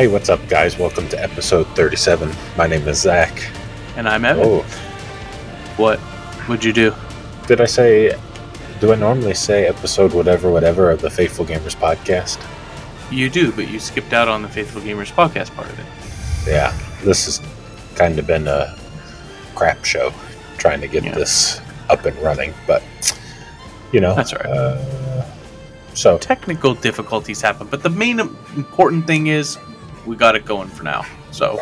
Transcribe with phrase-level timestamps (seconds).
[0.00, 0.78] Hey, what's up, guys?
[0.78, 2.32] Welcome to episode 37.
[2.56, 3.50] My name is Zach.
[3.98, 4.42] And I'm Evan.
[4.46, 4.62] Oh,
[5.76, 6.00] What
[6.48, 6.94] would you do?
[7.46, 8.18] did I say,
[8.80, 12.38] do I normally say episode whatever, whatever of the Faithful Gamers podcast?
[13.12, 15.84] You do, but you skipped out on the Faithful Gamers podcast part of it.
[16.50, 16.72] Yeah,
[17.04, 17.42] this has
[17.94, 18.74] kind of been a
[19.54, 20.14] crap show
[20.56, 21.14] trying to get Yeah.
[21.14, 22.82] this up and running, but,
[23.92, 24.14] you know.
[24.14, 24.46] That's right.
[24.46, 25.26] Uh,
[25.92, 28.18] so, Technical difficulties happen, but the main
[28.56, 29.58] important thing is
[30.06, 31.04] we got it going for now.
[31.30, 31.58] So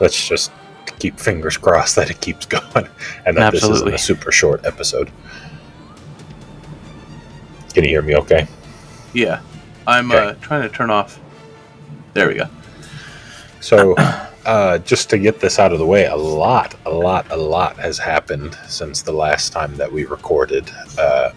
[0.00, 0.50] let's just
[0.98, 2.88] keep fingers crossed that it keeps going
[3.26, 5.10] and that this isn't a super short episode.
[7.74, 8.46] Can you hear me okay?
[9.12, 9.40] yeah,
[9.86, 10.18] I'm Okay.
[10.18, 11.18] uh, trying to turn off.
[12.14, 12.46] There we go.
[13.60, 13.94] So,
[14.46, 17.76] uh, just to get this out of the way, a lot, a lot, a lot
[17.76, 20.68] has happened since the last time that we recorded.
[20.98, 21.30] Uh,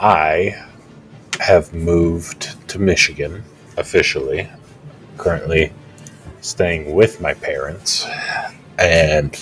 [0.00, 0.54] I
[1.40, 3.44] have moved to Michigan
[3.76, 4.48] officially,
[5.18, 5.72] currently
[6.40, 8.06] staying with my parents.
[8.78, 9.38] And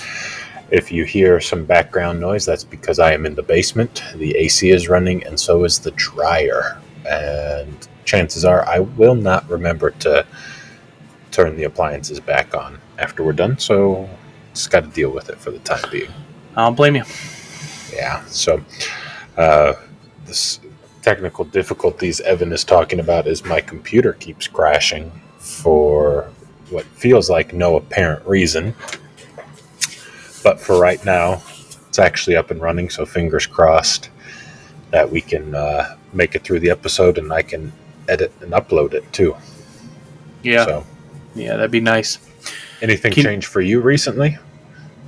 [0.70, 4.02] if you hear some background noise, that's because I am in the basement.
[4.16, 6.80] The AC is running, and so is the dryer.
[7.08, 10.26] And chances are I will not remember to
[11.30, 13.58] turn the appliances back on after we're done.
[13.58, 14.08] So
[14.52, 16.10] just got to deal with it for the time being.
[16.56, 17.04] I don't blame you.
[17.92, 18.24] Yeah.
[18.26, 18.64] So
[19.36, 19.74] uh,
[20.26, 20.60] this
[21.08, 26.30] technical difficulties Evan is talking about is my computer keeps crashing for
[26.70, 28.74] what feels like no apparent reason.
[30.42, 31.42] But for right now,
[31.88, 32.88] it's actually up and running.
[32.88, 34.08] So fingers crossed
[34.90, 37.70] that we can uh, make it through the episode and I can
[38.08, 39.36] edit and upload it too.
[40.42, 40.86] Yeah, So
[41.34, 42.18] yeah, that'd be nice.
[42.80, 44.38] anything Can- changed for you recently?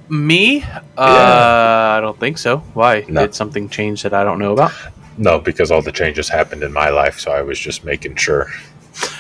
[0.08, 0.62] Me?
[0.96, 2.58] Uh, I don't think so.
[2.74, 3.04] Why?
[3.08, 3.22] No.
[3.22, 4.72] Did something change that I don't know about?
[5.18, 8.50] No, because all the changes happened in my life, so I was just making sure.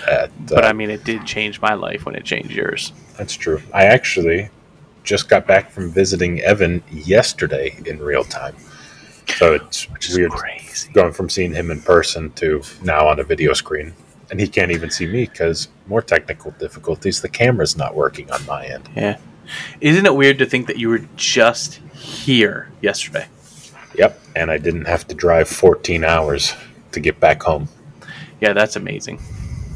[0.06, 2.92] That, But uh, I mean, it did change my life when it changed yours.
[3.18, 3.60] that's true.
[3.74, 4.48] I actually
[5.04, 8.56] just got back from visiting Evan yesterday in real time,
[9.36, 10.90] so it's Which weird crazy.
[10.92, 13.92] going from seeing him in person to now on a video screen,
[14.30, 17.20] and he can't even see me because more technical difficulties.
[17.20, 18.88] The camera's not working on my end.
[18.96, 19.18] Yeah.
[19.80, 23.26] Isn't it weird to think that you were just here yesterday?
[23.96, 26.54] Yep, and I didn't have to drive 14 hours
[26.92, 27.68] to get back home.
[28.40, 29.20] Yeah, that's amazing.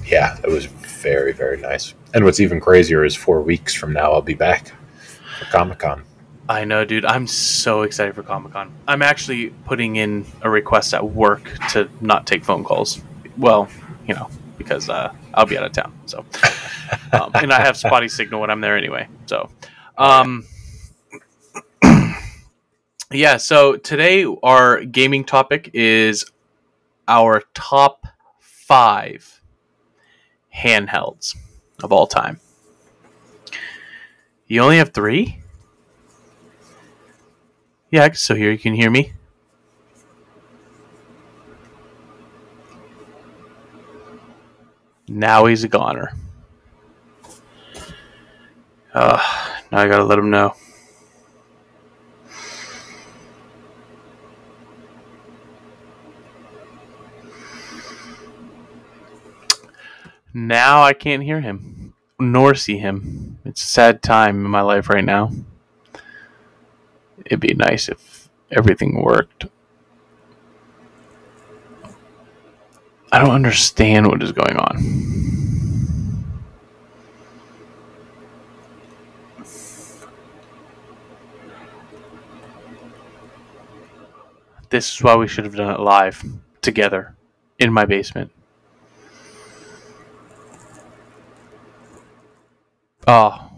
[0.07, 1.95] yeah, it was very, very nice.
[2.13, 4.73] And what's even crazier is four weeks from now, I'll be back
[5.39, 6.05] for Comic Con.
[6.49, 7.05] I know, dude.
[7.05, 8.73] I'm so excited for Comic Con.
[8.89, 13.01] I'm actually putting in a request at work to not take phone calls.
[13.39, 13.69] Well,
[14.07, 14.29] you know,
[14.59, 15.97] because uh, I'll be out of town.
[16.07, 16.25] So,
[17.13, 19.07] um, and I have spotty signal when I'm there anyway.
[19.27, 19.49] So,
[19.97, 20.45] um,
[23.13, 23.37] yeah.
[23.37, 26.25] So today our gaming topic is
[27.09, 28.07] our top
[28.39, 29.41] five
[30.55, 31.37] handhelds
[31.83, 32.41] of all time.
[34.47, 35.39] You only have three.
[37.91, 38.59] Yeah, still hear you.
[38.59, 39.13] Can hear me?
[45.09, 46.13] Now he's a goner.
[48.95, 49.19] Uh,
[49.73, 50.55] now I gotta let him know.
[60.33, 63.39] Now I can't hear him, nor see him.
[63.45, 65.33] It's a sad time in my life right now.
[67.25, 69.47] It'd be nice if everything worked.
[73.13, 75.11] I don't understand what is going on.
[84.69, 86.23] This is why we should have done it live
[86.63, 87.17] together
[87.59, 88.31] in my basement.
[93.07, 93.51] Oh,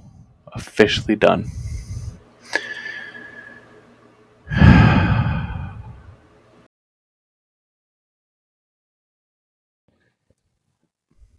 [0.52, 1.50] officially done.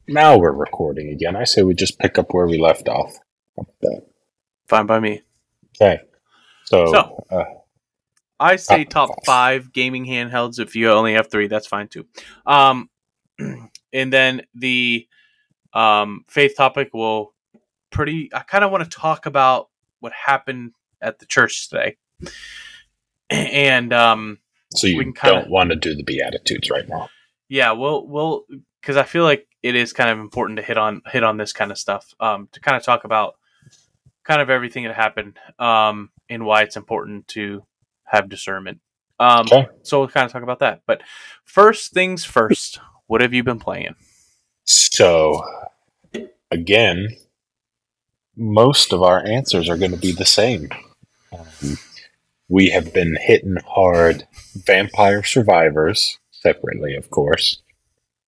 [0.07, 1.35] Now we're recording again.
[1.35, 3.13] I say we just pick up where we left off.
[3.55, 4.01] How about that?
[4.67, 5.21] Fine by me.
[5.75, 6.01] Okay.
[6.65, 7.43] So, So- uh,
[8.39, 9.63] I say Top top five.
[9.63, 10.59] five gaming handhelds.
[10.59, 12.05] If you only have three, that's fine too.
[12.45, 12.89] Um,
[13.39, 15.07] and then the
[15.73, 17.33] um, faith topic will
[17.93, 18.29] pretty.
[18.33, 19.69] I kind of want to talk about
[20.01, 21.97] what happened at the church today,
[23.29, 24.39] and um,
[24.71, 27.09] so you kinda- don't want to do the Beatitudes right now.
[27.49, 28.45] yeah, we'll we'll
[28.81, 31.53] because I feel like it is kind of important to hit on hit on this
[31.53, 32.13] kind of stuff.
[32.19, 33.35] Um, to kind of talk about
[34.23, 37.65] kind of everything that happened, um, and why it's important to
[38.05, 38.79] have discernment.
[39.19, 39.67] Um, Okay.
[39.83, 40.81] so we'll kind of talk about that.
[40.85, 41.01] But
[41.45, 43.95] first things first, what have you been playing?
[44.65, 45.41] So,
[46.51, 47.09] again,
[48.35, 50.69] most of our answers are going to be the same.
[51.31, 51.77] Um,
[52.49, 57.61] we have been hitting hard Vampire Survivors, separately, of course,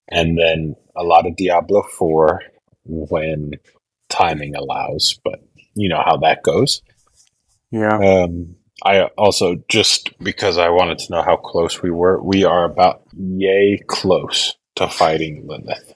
[0.08, 2.42] and then a lot of Diablo 4
[2.86, 3.54] when
[4.10, 5.44] timing allows, but
[5.74, 6.82] you know how that goes.
[7.72, 7.98] Yeah.
[7.98, 12.66] Um, I also just because I wanted to know how close we were, we are
[12.66, 15.94] about yay close to fighting Lilith.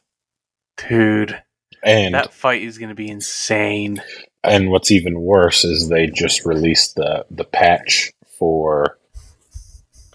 [0.77, 1.41] Dude,
[1.83, 4.01] And that fight is going to be insane.
[4.43, 8.97] and what's even worse is they just released the the patch for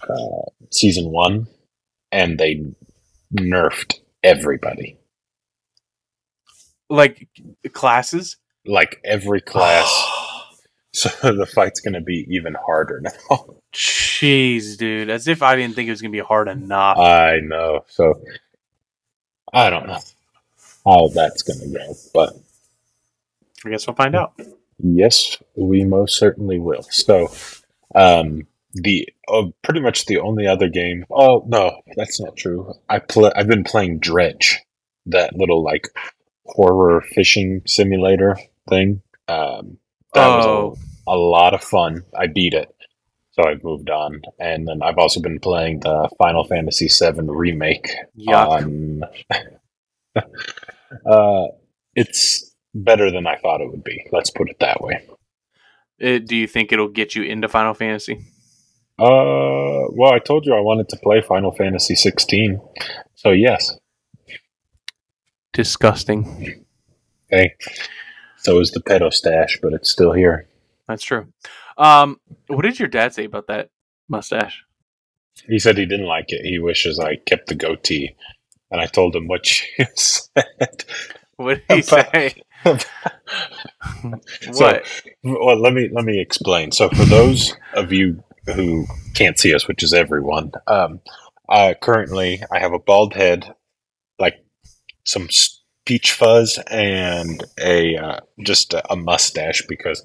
[0.07, 1.47] uh, season one,
[2.11, 2.63] and they
[3.33, 4.97] nerfed everybody.
[6.89, 7.27] Like
[7.73, 8.37] classes?
[8.65, 9.87] Like every class,
[10.93, 13.45] so the fight's going to be even harder now.
[13.73, 15.09] Jeez, dude.
[15.09, 16.97] As if I didn't think it was going to be hard enough.
[16.97, 17.85] I know.
[17.87, 18.21] So
[19.51, 19.99] I don't know
[20.85, 22.33] how that's going to go, but
[23.65, 24.39] I guess we'll find out.
[24.77, 26.83] yes, we most certainly will.
[26.83, 27.31] So,
[27.95, 31.05] um, the uh, pretty much the only other game.
[31.09, 32.73] Oh no, that's not true.
[32.89, 33.31] I play.
[33.35, 34.59] I've been playing Dredge,
[35.07, 35.87] that little like
[36.45, 38.37] horror fishing simulator
[38.69, 39.01] thing.
[39.27, 39.77] Um,
[40.13, 40.67] that Oh.
[40.69, 42.03] was a, a lot of fun.
[42.17, 42.69] I beat it.
[43.31, 47.87] So I've moved on, and then I've also been playing the Final Fantasy VII remake
[48.17, 48.47] Yuck.
[48.47, 49.03] on.
[51.09, 51.47] uh,
[51.95, 54.05] it's better than I thought it would be.
[54.11, 55.07] Let's put it that way.
[56.01, 58.25] Uh, do you think it'll get you into Final Fantasy?
[58.97, 62.61] Uh, well, I told you I wanted to play Final Fantasy 16,
[63.13, 63.77] so yes.
[65.53, 66.65] Disgusting.
[67.29, 67.55] Hey,
[68.37, 70.47] so is the pedo stash, but it's still here.
[70.87, 71.27] That's true.
[71.77, 73.69] Um, what did your dad say about that
[74.07, 74.63] mustache?
[75.47, 76.45] He said he didn't like it.
[76.45, 78.15] He wishes I kept the goatee,
[78.71, 80.85] and I told him what you said.
[81.37, 82.35] What did he say?
[84.41, 84.85] So- what?
[85.23, 86.71] Well, let me let me explain.
[86.71, 88.85] So, for those of you who
[89.15, 90.99] can't see us, which is everyone, um,
[91.49, 93.53] uh, currently I have a bald head,
[94.19, 94.35] like
[95.03, 95.27] some
[95.85, 100.03] peach fuzz, and a uh, just a, a mustache because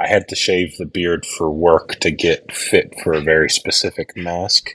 [0.00, 4.16] I had to shave the beard for work to get fit for a very specific
[4.16, 4.70] mask.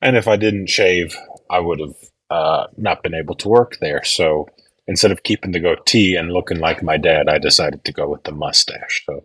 [0.00, 1.16] And if I didn't shave,
[1.50, 1.94] I would have
[2.32, 4.02] uh, not been able to work there.
[4.04, 4.46] So
[4.86, 8.24] instead of keeping the goatee and looking like my dad, I decided to go with
[8.24, 9.02] the mustache.
[9.06, 9.22] So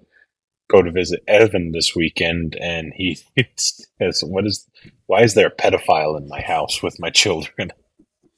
[0.69, 3.17] go to visit Evan this weekend, and he
[3.57, 4.67] says, "What is?
[5.05, 7.71] Why is there a pedophile in my house with my children?"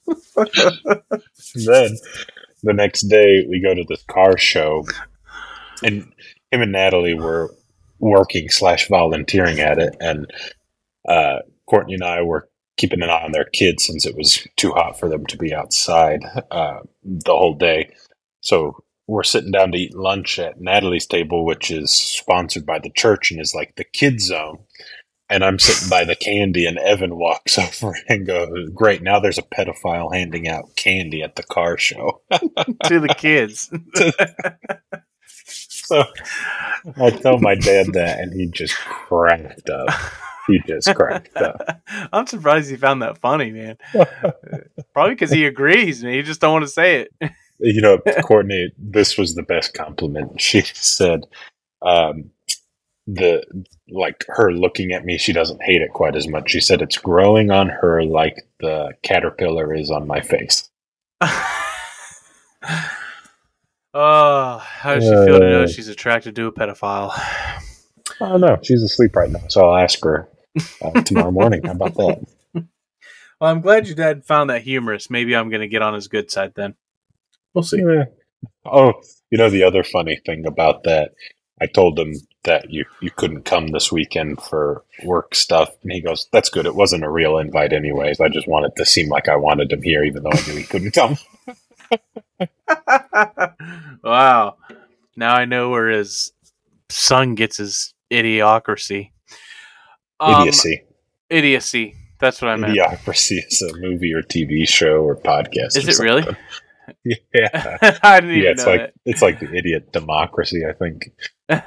[0.36, 1.96] then
[2.62, 4.84] the next day we go to this car show,
[5.82, 6.12] and
[6.52, 7.52] him and Natalie were
[7.98, 10.32] working slash volunteering at it, and
[11.08, 12.49] uh, Courtney and I were
[12.80, 15.54] keeping an eye on their kids since it was too hot for them to be
[15.54, 17.94] outside uh, the whole day.
[18.40, 22.90] So we're sitting down to eat lunch at Natalie's table, which is sponsored by the
[22.90, 24.60] church and is like the kids zone.
[25.28, 29.02] And I'm sitting by the candy, and Evan walks over and goes, "Great!
[29.02, 33.70] Now there's a pedophile handing out candy at the car show." to the kids.
[35.90, 36.04] So
[36.98, 39.88] I tell my dad that, and he just cracked up.
[40.50, 41.80] He cracked up.
[42.12, 43.76] I'm surprised he found that funny, man.
[44.92, 47.32] Probably because he agrees, and he just don't want to say it.
[47.58, 50.40] you know, Courtney, this was the best compliment.
[50.40, 51.24] She said,
[51.82, 52.30] um,
[53.06, 53.42] the
[53.88, 56.50] like her looking at me, she doesn't hate it quite as much.
[56.50, 60.68] She said it's growing on her like the caterpillar is on my face.
[63.94, 65.66] oh, how does she feel to know Uh.
[65.66, 67.10] she's attracted to a pedophile?
[68.22, 68.58] I don't know.
[68.62, 70.28] She's asleep right now, so I'll ask her
[70.82, 71.62] uh, tomorrow morning.
[71.64, 72.26] How about that?
[73.40, 75.08] Well, I'm glad your dad found that humorous.
[75.08, 76.74] Maybe I'm going to get on his good side then.
[77.54, 77.78] We'll see.
[77.78, 78.04] Yeah.
[78.66, 81.12] Oh, you know the other funny thing about that,
[81.58, 82.12] I told him
[82.44, 86.66] that you you couldn't come this weekend for work stuff, and he goes, "That's good.
[86.66, 88.20] It wasn't a real invite, anyways.
[88.20, 90.64] I just wanted to seem like I wanted him here, even though I knew he
[90.64, 91.16] couldn't come."
[94.04, 94.56] wow.
[95.16, 96.32] Now I know where his
[96.88, 99.10] son gets his idiocracy.
[100.20, 100.82] Um, Idiocy.
[101.28, 101.94] Idiocy.
[102.20, 102.76] That's what I meant.
[102.76, 105.76] Idiocracy is a movie or TV show or podcast.
[105.76, 106.24] Is or it really?
[107.04, 107.98] Yeah.
[108.02, 110.62] I didn't yeah, even it's know like it's like the idiot democracy.
[110.68, 111.12] I think.
[111.48, 111.64] well,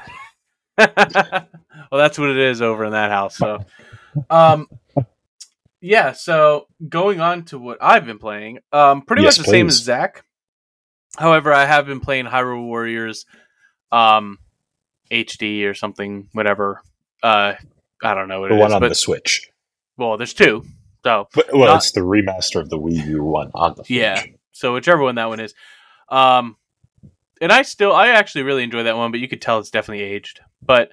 [1.92, 3.38] that's what it is over in that house.
[3.38, 3.66] So,
[4.30, 4.68] um,
[5.80, 6.12] yeah.
[6.12, 9.78] So going on to what I've been playing, um, pretty Yes, much the same as
[9.80, 9.86] please.
[9.86, 10.26] Zach.
[11.18, 13.26] However, I have been playing Hyrule Warriors,
[13.94, 14.40] um,
[15.10, 16.82] HD or something, whatever.
[17.22, 17.54] Uh,
[18.04, 19.50] I don't know what The one is, on but the Switch.
[19.98, 20.64] well, there's two.
[21.04, 23.92] So But, well, Not- it's the remaster of the Wii U one on the Switch.
[23.92, 24.24] Yeah.
[24.52, 25.54] So whichever one that one is.
[26.10, 26.58] Um,
[27.42, 30.04] and I still I actually really enjoy that one, but you could tell it's definitely
[30.06, 30.40] aged.
[30.62, 30.92] But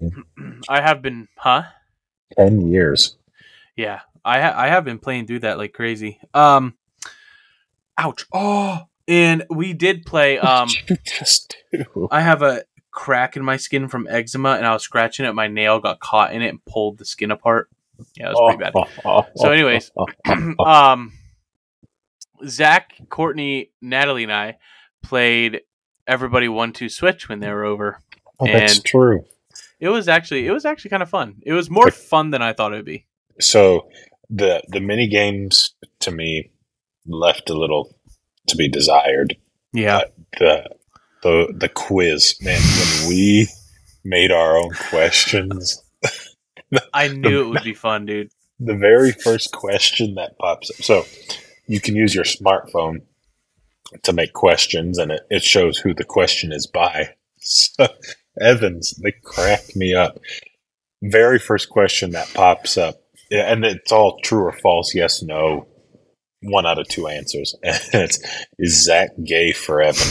[0.68, 1.62] I have been, huh?
[2.36, 3.16] Ten years.
[3.76, 6.20] Yeah, I ha- I have been playing through that like crazy.
[6.34, 6.74] Um,
[7.98, 8.26] ouch!
[8.32, 10.38] Oh, and we did play.
[10.38, 12.08] Um, you just do?
[12.10, 15.32] I have a crack in my skin from eczema, and I was scratching it.
[15.34, 17.68] My nail got caught in it and pulled the skin apart.
[18.16, 19.26] Yeah, it was pretty bad.
[19.36, 19.90] So anyways,
[20.58, 21.12] um,
[22.46, 24.58] Zach, Courtney, Natalie, and I
[25.02, 25.62] played
[26.06, 28.00] Everybody One Two Switch when they were over.
[28.38, 29.24] Oh, that's and- true.
[29.78, 31.36] It was actually it was actually kind of fun.
[31.42, 33.06] It was more fun than I thought it would be.
[33.40, 33.88] So
[34.28, 36.50] the the mini games to me
[37.06, 37.96] left a little
[38.48, 39.36] to be desired.
[39.72, 40.02] Yeah,
[40.38, 40.68] The
[41.22, 42.60] the the quiz, man.
[42.60, 43.48] When we
[44.04, 45.82] made our own questions,
[46.94, 48.30] I knew it would be fun, dude.
[48.58, 50.76] the very first question that pops up.
[50.76, 51.06] So
[51.66, 53.02] you can use your smartphone
[54.02, 57.14] to make questions, and it, it shows who the question is by.
[57.38, 57.86] So
[58.40, 60.18] Evans, they cracked me up.
[61.02, 63.00] Very first question that pops up,
[63.30, 65.66] and it's all true or false, yes, no.
[66.42, 67.54] One out of two answers.
[67.62, 68.18] And it's
[68.58, 70.06] is Zach gay for Evan?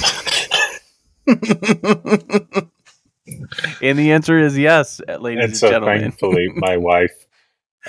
[3.81, 6.01] And the answer is yes, ladies and and, so gentlemen.
[6.01, 7.25] thankfully my wife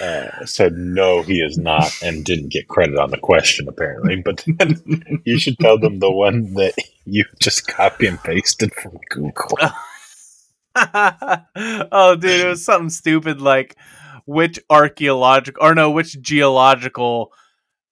[0.01, 4.45] uh, said no he is not and didn't get credit on the question apparently but
[4.47, 4.81] then
[5.25, 9.59] you should tell them the one that you just copy and pasted from google
[10.77, 13.77] oh, dude, it was something stupid like
[14.25, 17.33] which archaeological or no, which geological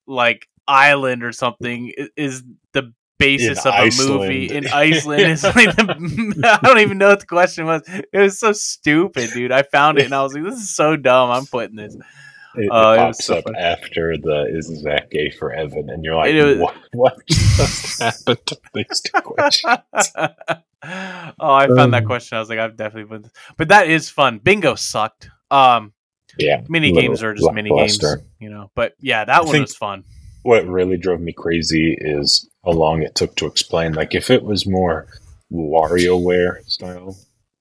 [0.07, 5.23] like island or something is the basis In of a movie in Iceland.
[5.23, 7.83] Is like the, I don't even know what the question was.
[7.87, 9.53] It was so stupid, dude.
[9.53, 11.95] I found it and I was like, "This is so dumb." I'm putting this.
[11.95, 13.59] it, Oh, it was pops so up funny.
[13.59, 18.39] after the is zach gay for evan and you're like was- what, what just happened
[18.47, 19.79] to these two questions
[20.17, 22.07] oh, I found that Um.
[22.07, 22.37] question.
[22.37, 23.33] I was like, I've definitely put this.
[23.57, 24.39] But that is fun.
[24.39, 25.31] Bingo sucked.
[25.51, 25.93] Um,
[26.39, 27.99] yeah mini games are just mini games,
[28.39, 28.71] you know.
[28.75, 30.05] But yeah, that I one was fun.
[30.43, 33.93] What really drove me crazy is how long it took to explain.
[33.93, 35.07] Like if it was more
[35.53, 37.17] WarioWare style,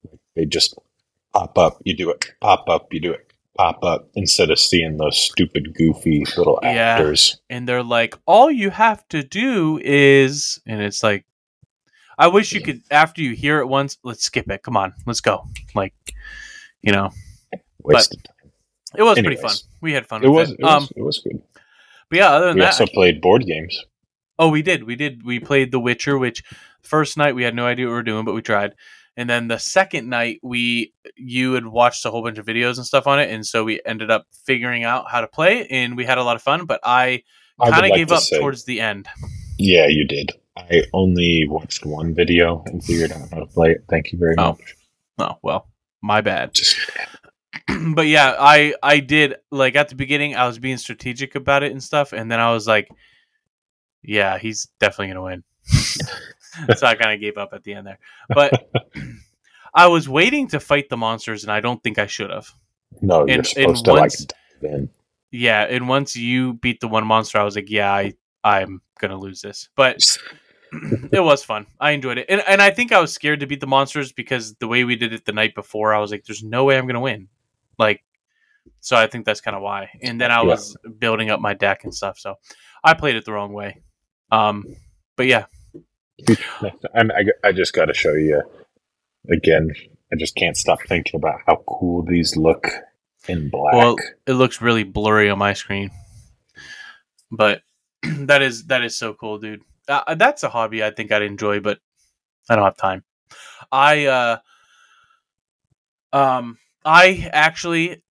[0.09, 0.77] like they just
[1.33, 4.97] pop up, you do it, pop up, you do it, pop up, instead of seeing
[4.97, 6.69] those stupid, goofy little Yeah.
[6.69, 7.37] actors.
[7.49, 11.25] And they're like, all you have to do is, and it's like,
[12.19, 12.81] I wish you could.
[12.89, 14.63] After you hear it once, let's skip it.
[14.63, 15.45] Come on, let's go.
[15.75, 15.93] Like,
[16.81, 17.11] you know,
[17.83, 18.51] Wasted time.
[18.95, 19.55] it was pretty fun.
[19.81, 20.23] We had fun.
[20.23, 20.59] It with was, It.
[20.59, 21.41] it was, Um, it was good.
[22.09, 23.77] But yeah, other than We that, also played board games.
[24.39, 24.83] Oh, we did.
[24.83, 25.25] We did.
[25.25, 26.43] We played The Witcher, which
[26.81, 28.73] first night we had no idea what we were doing, but we tried.
[29.15, 32.85] And then the second night, we you had watched a whole bunch of videos and
[32.85, 36.05] stuff on it, and so we ended up figuring out how to play, and we
[36.05, 36.65] had a lot of fun.
[36.65, 37.23] But I
[37.59, 39.07] kind of like gave up say- towards the end.
[39.57, 40.31] Yeah, you did.
[40.55, 43.85] I only watched one video and figured out how to play it.
[43.89, 44.49] Thank you very Oh.
[44.51, 44.75] much.
[45.17, 45.67] Oh well,
[46.03, 46.53] my bad.
[46.53, 46.75] Just
[47.95, 51.71] but yeah, I I did like at the beginning, I was being strategic about it
[51.71, 52.89] and stuff, and then I was like,
[54.03, 55.43] yeah, he's definitely gonna win.
[56.75, 58.69] so I kind of gave up at the end there, but.
[59.73, 62.49] I was waiting to fight the monsters, and I don't think I should have.
[63.01, 64.29] no, And- you're supposed to once- like
[64.61, 64.89] dive in.
[65.29, 69.19] Yeah, and once you beat the one monster, I was like, yeah, I I'm gonna
[69.19, 69.69] lose this.
[69.75, 69.99] But
[71.11, 71.67] it was fun.
[71.79, 74.55] I enjoyed it, and and I think I was scared to beat the monsters because
[74.55, 76.87] the way we did it the night before, I was like, there's no way I'm
[76.87, 77.27] gonna win.
[77.77, 78.03] Like,
[78.79, 79.89] so I think that's kind of why.
[80.01, 80.51] And then I Yeah.
[80.51, 82.35] was building up my deck and stuff, so
[82.83, 83.81] I played it the wrong way.
[84.31, 84.65] Um,
[85.15, 85.45] but yeah,
[86.93, 88.41] And I, I just got to show you
[89.31, 89.71] again.
[90.11, 92.67] I just can't stop thinking about how cool these look
[93.27, 93.73] in black.
[93.75, 95.91] Well, it looks really blurry on my screen,
[97.31, 97.61] but
[98.03, 99.61] that is that is so cool, dude.
[99.87, 101.79] Uh, that's a hobby I think I'd enjoy, but
[102.49, 103.03] I don't have time.
[103.71, 104.37] I uh,
[106.13, 106.57] um,
[106.87, 108.01] I actually,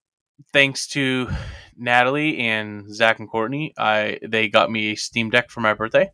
[0.53, 1.29] thanks to
[1.79, 6.11] Natalie and Zach and Courtney, I they got me a Steam Deck for my birthday.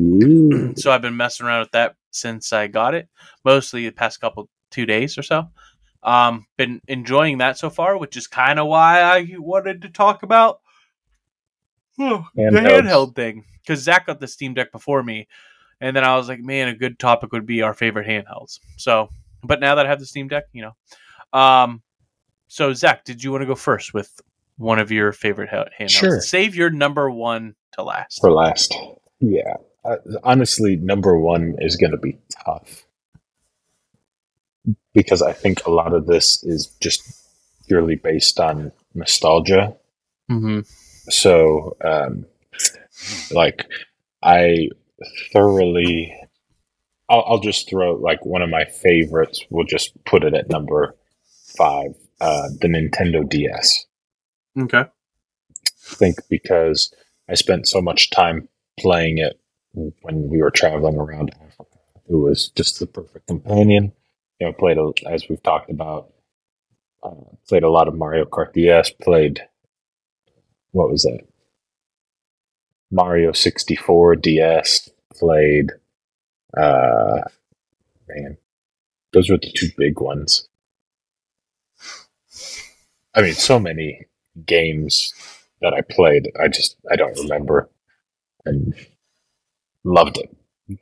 [0.00, 0.72] Ooh.
[0.74, 3.10] So I've been messing around with that since I got it,
[3.44, 5.48] mostly the past couple two days or so.
[6.02, 10.22] Um, been enjoying that so far, which is kind of why I wanted to talk
[10.22, 10.60] about
[11.98, 15.28] the handheld thing because Zach got the Steam Deck before me,
[15.78, 18.60] and then I was like, man, a good topic would be our favorite handhelds.
[18.78, 19.10] So,
[19.44, 20.72] but now that I have the Steam Deck, you know,
[21.32, 21.82] um,
[22.48, 24.20] so Zach, did you want to go first with
[24.56, 25.90] one of your favorite ha- handhelds?
[25.90, 26.20] Sure.
[26.20, 28.20] Save your number one to last.
[28.20, 28.76] For last.
[29.20, 29.54] Yeah.
[29.84, 32.84] Uh, honestly, number one is going to be tough.
[34.94, 37.02] Because I think a lot of this is just
[37.66, 39.74] purely based on nostalgia.
[40.30, 40.60] Mm-hmm.
[41.08, 42.26] So, um,
[43.32, 43.66] like,
[44.22, 44.68] I
[45.32, 46.14] thoroughly
[47.12, 49.44] I'll, I'll just throw like one of my favorites.
[49.50, 50.94] We'll just put it at number
[51.56, 51.94] five.
[52.20, 53.86] Uh, the Nintendo DS.
[54.56, 54.78] Okay.
[54.78, 56.94] I think because
[57.28, 59.40] I spent so much time playing it
[59.72, 61.78] when we were traveling around Africa.
[62.08, 63.92] It was just the perfect companion.
[64.38, 66.12] You know, played a, as we've talked about.
[67.02, 68.90] Uh, played a lot of Mario Kart DS.
[68.90, 69.40] Played
[70.70, 71.20] what was that?
[72.90, 74.90] Mario sixty four DS.
[75.12, 75.72] Played.
[76.56, 77.22] Uh,
[78.08, 78.36] man,
[79.12, 80.48] those were the two big ones.
[83.14, 84.06] I mean, so many
[84.46, 85.12] games
[85.60, 86.30] that I played.
[86.40, 87.68] I just I don't remember,
[88.44, 88.74] and
[89.84, 90.34] loved it.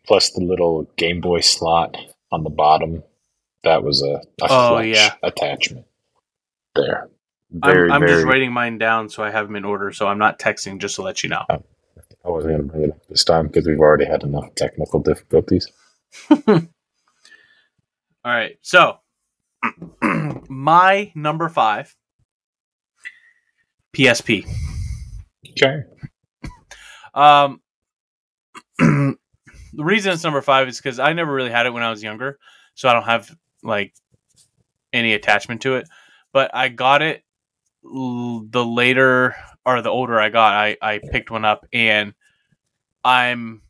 [0.07, 1.97] Plus the little Game Boy slot
[2.31, 3.03] on the bottom.
[3.65, 5.15] That was a, a Oh, yeah.
[5.23, 5.85] attachment
[6.75, 7.09] there.
[7.63, 10.39] I'm, I'm just writing mine down so I have them in order, so I'm not
[10.39, 11.45] texting just to let you know.
[11.51, 11.63] Oh,
[12.25, 15.01] I wasn't going to bring it up this time because we've already had enough technical
[15.01, 15.67] difficulties.
[16.47, 16.61] All
[18.25, 18.99] right, so
[20.49, 21.95] my number five,
[23.93, 24.47] PSP.
[25.51, 25.83] Okay.
[27.15, 27.61] Um,
[28.79, 29.17] the
[29.75, 32.39] reason it's number five is because I never really had it when I was younger,
[32.75, 33.31] so I don't have
[33.63, 33.95] like
[34.93, 35.89] any attachment to it.
[36.33, 37.23] But I got it
[37.85, 42.15] l- the later or the older I got, I I picked one up and
[43.05, 43.63] I'm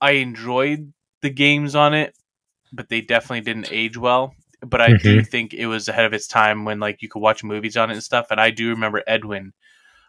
[0.00, 2.14] I enjoyed the games on it,
[2.72, 4.34] but they definitely didn't age well.
[4.60, 7.42] But I do think it was ahead of its time when like you could watch
[7.42, 8.26] movies on it and stuff.
[8.30, 9.52] And I do remember Edwin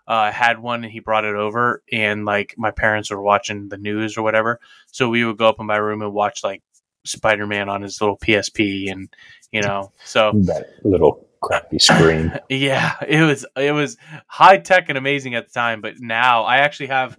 [0.07, 3.77] uh, had one and he brought it over and like my parents were watching the
[3.77, 6.61] news or whatever so we would go up in my room and watch like
[7.05, 9.07] spider-man on his little psp and
[9.51, 12.37] you know so That little crappy screen.
[12.49, 13.97] yeah it was it was
[14.27, 17.17] high tech and amazing at the time but now i actually have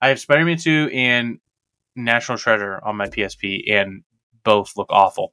[0.00, 1.38] i have spider-man 2 and
[1.96, 4.02] national treasure on my psp and
[4.44, 5.32] both look awful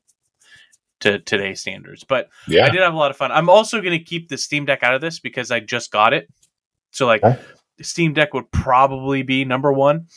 [1.01, 2.65] to today's standards but Yeah.
[2.65, 3.31] I did have a lot of fun.
[3.31, 6.13] I'm also going to keep the Steam Deck out of this because I just got
[6.13, 6.27] it.
[6.91, 7.39] So like Okay.
[7.81, 10.07] Steam Deck would probably be number 1.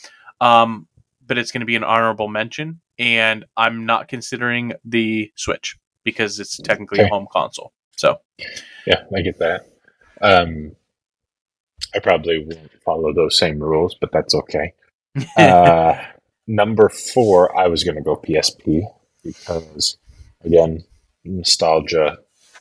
[0.41, 0.87] Um
[1.27, 6.39] but it's going to be an honorable mention and I'm not considering the Switch because
[6.39, 7.73] it's technically a home console.
[7.97, 8.19] So,
[8.85, 9.65] Yeah, I get that.
[10.21, 10.75] Um,
[11.93, 14.73] I probably won't follow those same rules, but that's okay.
[15.37, 15.97] Uh,
[16.45, 18.83] number four, I was going to go PSP
[19.23, 19.97] because,
[20.45, 20.83] again,
[21.23, 22.17] nostalgia.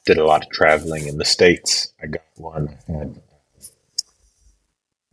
[0.06, 1.92] Did a lot of traveling in the states.
[2.02, 2.76] I got one.
[2.88, 3.22] I had,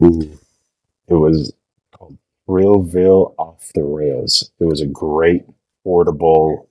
[0.03, 0.37] ooh,
[1.07, 1.53] it was
[1.93, 4.51] called Thrillville Off the Rails.
[4.59, 5.43] It was a great
[5.83, 6.69] portable.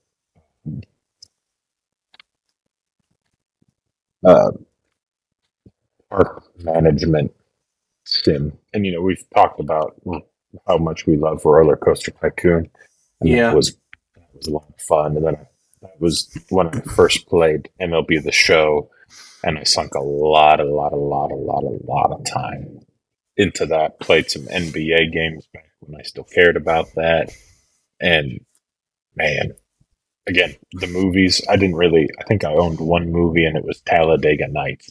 [4.24, 4.50] Uh,
[6.10, 7.32] park management
[8.04, 8.52] sim.
[8.74, 10.00] And you know, we've talked about
[10.66, 12.70] how much we love Roller Coaster Tycoon.
[13.20, 13.48] And Yeah.
[13.48, 13.76] that was
[14.16, 15.16] that was a lot of fun.
[15.16, 15.46] And then I,
[15.82, 18.90] that was when I first played MLB the show
[19.42, 22.80] and I sunk a lot, a lot, a lot, a lot, a lot of time
[23.36, 24.00] into that.
[24.00, 27.32] Played some NBA games back when I still cared about that.
[28.00, 28.40] And
[29.16, 29.54] man,
[30.26, 33.80] again, the movies, I didn't really I think I owned one movie and it was
[33.80, 34.90] Talladega Nights.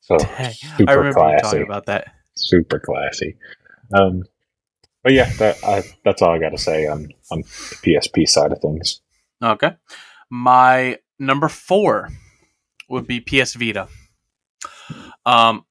[0.00, 2.12] So I super remember you classy talking about that.
[2.34, 3.36] super classy.
[3.92, 4.24] Um,
[5.02, 8.50] but yeah, that, I, that's all I got to say on on the PSP side
[8.50, 9.00] of things.
[9.42, 9.72] Okay.
[10.30, 12.08] My number 4
[12.88, 13.88] would be PS Vita.
[15.24, 15.64] Um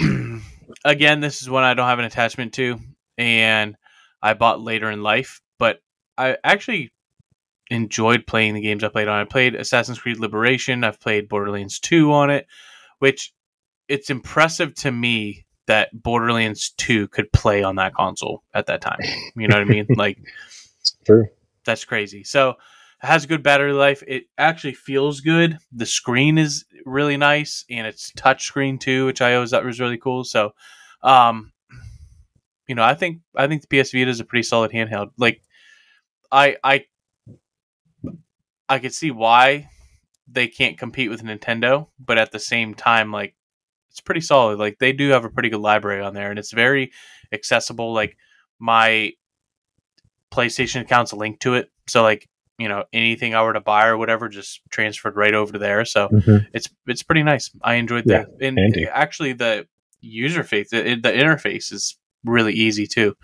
[0.84, 2.78] again, this is one I don't have an attachment to
[3.16, 3.76] and
[4.22, 5.80] I bought later in life, but
[6.16, 6.92] I actually
[7.70, 9.20] enjoyed playing the games I played on.
[9.20, 12.46] I played Assassin's Creed Liberation, I've played Borderlands 2 on it,
[12.98, 13.32] which
[13.88, 18.98] it's impressive to me that Borderlands 2 could play on that console at that time.
[19.36, 19.86] You know what I mean?
[19.96, 20.18] Like
[20.80, 21.26] It's true.
[21.64, 22.24] that's crazy.
[22.24, 22.54] So
[23.00, 24.02] has good battery life.
[24.06, 25.58] It actually feels good.
[25.72, 29.80] The screen is really nice, and it's touch screen too, which I always thought was
[29.80, 30.24] really cool.
[30.24, 30.52] So,
[31.02, 31.52] um,
[32.66, 35.10] you know, I think I think the PS Vita is a pretty solid handheld.
[35.16, 35.40] Like,
[36.32, 36.84] I I
[38.68, 39.70] I could see why
[40.30, 43.34] they can't compete with Nintendo, but at the same time, like
[43.90, 44.58] it's pretty solid.
[44.58, 46.92] Like they do have a pretty good library on there, and it's very
[47.32, 47.92] accessible.
[47.92, 48.16] Like
[48.58, 49.12] my
[50.32, 53.96] PlayStation account's linked to it, so like you know anything I were to buy or
[53.96, 55.84] whatever just transferred right over to there.
[55.84, 56.08] So
[56.52, 57.50] it's it's pretty nice.
[57.62, 58.86] I enjoyed Yeah, and handy.
[58.86, 59.66] actually the
[60.00, 63.16] user face the, the interface is really easy too.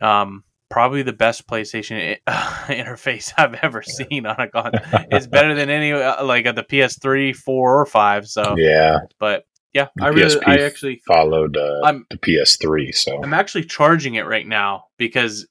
[0.00, 4.72] Um, probably the best PlayStation interface I've ever seen on a con.
[5.10, 8.26] It's better than any uh, like at the PS3, four, or five.
[8.26, 12.94] So, Yeah, but yeah, The I really, PSP I actually, followed uh, the PS3.
[12.94, 15.46] So I'm actually charging it right now because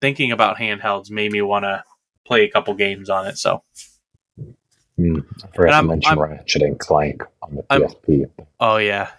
[0.00, 1.82] thinking about handhelds made me want to
[2.24, 3.38] play a couple games on it.
[3.38, 3.62] So
[4.98, 8.26] Mm, I forgot to mention I'm- Ratchet and Clank on the I'm- PSP.
[8.60, 9.10] Oh yeah.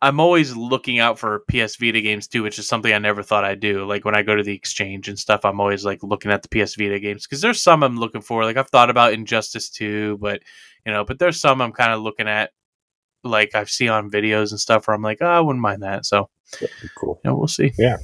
[0.00, 3.44] I'm always looking out for PS Vita games too, which is something I never thought
[3.44, 3.84] I'd do.
[3.84, 6.48] Like when I go to the exchange and stuff, I'm always like looking at the
[6.48, 8.44] PS Vita games because there's some I'm looking for.
[8.44, 10.42] Like I've thought about Injustice 2, but
[10.86, 12.50] you know, but there's some I'm kind of looking at
[13.24, 16.06] like I've seen on videos and stuff where I'm like, oh, I wouldn't mind that.
[16.06, 16.28] So,
[16.96, 17.20] cool.
[17.24, 17.72] you know, we'll see.
[17.78, 17.98] Yeah.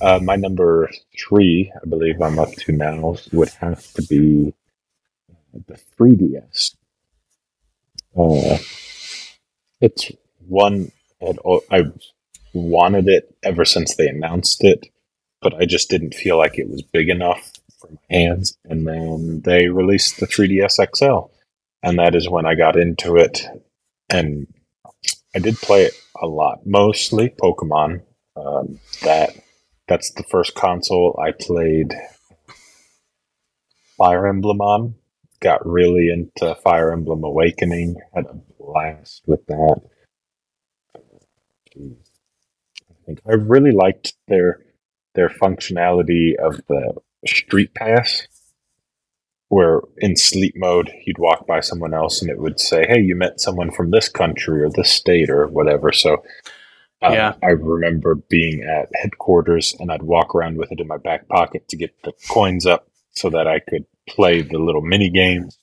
[0.00, 4.54] Uh, my number three, I believe I'm up to now, would have to be
[5.66, 6.76] the 3DS.
[8.16, 8.58] Uh,
[9.80, 10.10] it's
[10.46, 10.90] one
[11.70, 11.84] I
[12.52, 14.88] wanted it ever since they announced it,
[15.40, 18.56] but I just didn't feel like it was big enough for my hands.
[18.64, 21.32] And then they released the 3DS XL,
[21.82, 23.46] and that is when I got into it.
[24.10, 24.46] And
[25.34, 25.90] I did play
[26.20, 28.02] a lot, mostly Pokemon.
[28.36, 29.30] Um, that
[29.86, 31.94] that's the first console I played
[33.96, 34.94] Fire Emblem on.
[35.40, 37.96] Got really into Fire Emblem Awakening.
[38.14, 39.80] Had a blast with that.
[40.96, 41.00] I
[43.06, 44.60] think I really liked their
[45.14, 46.94] their functionality of the
[47.26, 48.28] Street Pass,
[49.48, 53.16] where in sleep mode you'd walk by someone else and it would say, "Hey, you
[53.16, 56.22] met someone from this country or this state or whatever." So
[57.02, 57.34] uh, Yeah.
[57.42, 61.68] I remember being at headquarters and I'd walk around with it in my back pocket
[61.68, 65.58] to get the coins up so that I could play the little mini games.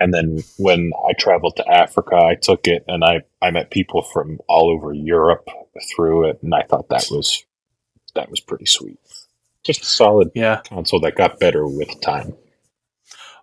[0.00, 4.02] And then when I traveled to Africa, I took it and I, I met people
[4.02, 5.46] from all over Europe
[5.94, 6.38] through it.
[6.42, 7.44] And I thought that was,
[8.14, 8.98] that was pretty sweet.
[9.62, 10.62] Just a solid Yeah.
[10.66, 12.34] console that got better with time.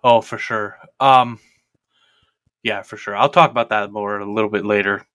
[0.04, 0.78] Oh, for sure.
[1.00, 1.38] Um,
[2.62, 3.16] yeah, for sure.
[3.16, 5.06] I'll talk about that more a little bit later.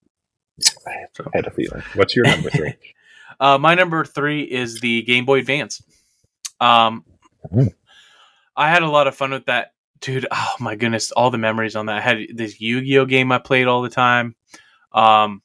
[0.86, 0.92] I
[1.34, 1.82] had a feeling.
[1.94, 2.74] What's your number three?
[3.40, 5.82] Uh, my number three is the Game Boy Advance.
[6.60, 7.04] Um,
[7.50, 7.66] Hmm.
[8.54, 10.24] I had a lot of fun with that, dude.
[10.30, 11.96] Oh my goodness, all the memories on that.
[11.96, 14.36] I had this Yu-Gi-Oh game I played all the time.
[14.92, 15.42] Um,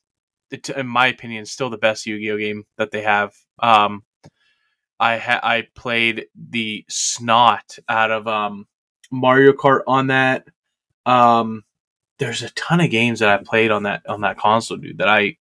[0.51, 3.33] it, in my opinion, still the best Yu-Gi-Oh game that they have.
[3.57, 4.03] Um,
[4.99, 8.67] I ha- I played the snot out of um,
[9.11, 10.47] Mario Kart on that.
[11.05, 11.63] Um,
[12.17, 14.97] there's a ton of games that I played on that on that console, dude.
[14.97, 15.37] That I,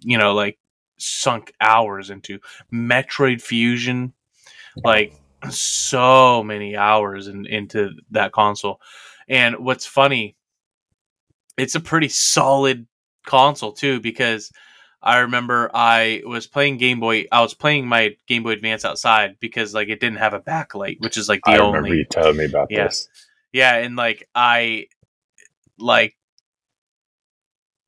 [0.00, 0.58] you know, like
[0.98, 2.38] sunk hours into.
[2.72, 4.12] Metroid Fusion,
[4.84, 5.14] like
[5.50, 8.80] so many hours in, into that console.
[9.28, 10.36] And what's funny,
[11.56, 12.86] it's a pretty solid
[13.26, 14.50] console too because
[15.06, 17.26] I remember I was playing Game Boy.
[17.30, 21.00] I was playing my Game Boy Advance outside because like it didn't have a backlight,
[21.00, 22.88] which is like the I only remember you telling me about Yeah.
[22.88, 23.08] this.
[23.52, 24.88] yeah, and like I
[25.78, 26.16] like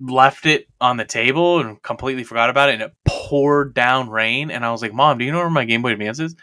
[0.00, 4.52] left it on the table and completely forgot about it and it poured down rain
[4.52, 6.37] and I was like, "Mom, do you know where my Game Boy Advance is?"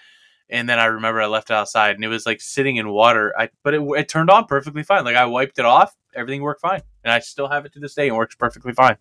[0.50, 3.34] And then I remember I left it outside and it was like sitting in water.
[3.40, 5.06] I but it, it turned on perfectly fine.
[5.06, 6.82] Like I wiped it off, everything worked fine.
[7.06, 8.98] And I still have it to this day and works perfectly fine.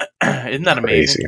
[0.22, 1.16] Isn't that amazing?
[1.16, 1.24] Crazy.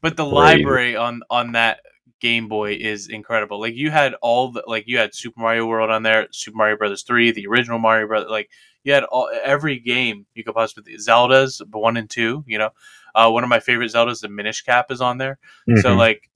[0.00, 0.34] But the Crazy.
[0.34, 1.80] library on on that
[2.20, 3.60] Game Boy is incredible.
[3.60, 6.76] Like you had all the like you had Super Mario World on there, Super Mario
[6.76, 8.30] Brothers three, the original Mario Brothers.
[8.30, 8.50] Like
[8.84, 12.44] you had all every game you could possibly Zelda's one and two.
[12.46, 12.70] You know,
[13.14, 15.38] uh, one of my favorite Zeldas, the Minish Cap, is on there.
[15.76, 15.98] So Mhm.
[15.98, 16.30] like,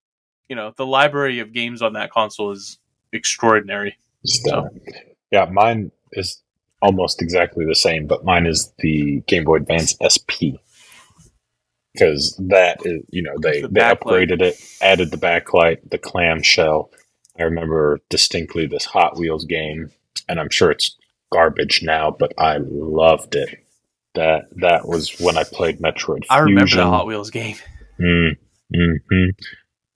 [0.48, 2.78] you know, the library of games on that console is
[3.12, 3.96] extraordinary.
[4.50, 4.62] Uh,
[5.30, 6.42] yeah, mine is
[6.80, 10.58] almost exactly the same, but mine is the Game Boy Advance SP
[11.92, 16.90] because that is, you know, they The they upgraded it, added the backlight, the clamshell.
[17.38, 19.90] I remember distinctly this Hot Wheels game,
[20.28, 20.96] and I'm sure it's
[21.32, 23.58] garbage now, but I loved it.
[24.14, 26.24] That that was when I played Metroid.
[26.28, 27.56] I remember the Hot Wheels game.
[28.00, 28.36] Mm,
[28.74, 29.28] hmm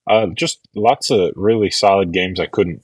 [0.07, 2.41] Uh, just lots of really solid games.
[2.41, 2.83] I couldn't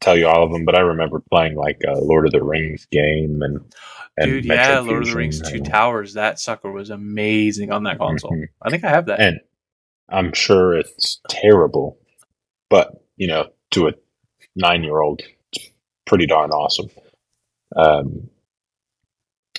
[0.00, 2.86] tell you all of them, but I remember playing like a Lord of the Rings
[2.90, 3.60] game and,
[4.16, 6.14] and Dude, yeah, Metroid Lord of the Rings Fusion Two Towers.
[6.14, 8.32] That sucker was amazing on that console.
[8.32, 8.48] Mhm.
[8.62, 9.20] I think I have that.
[9.20, 9.40] And
[10.08, 11.98] I'm sure it's terrible,
[12.68, 13.92] but you know, to a
[14.56, 15.68] nine year old, it's
[16.06, 16.88] pretty darn awesome.
[17.76, 18.30] Um,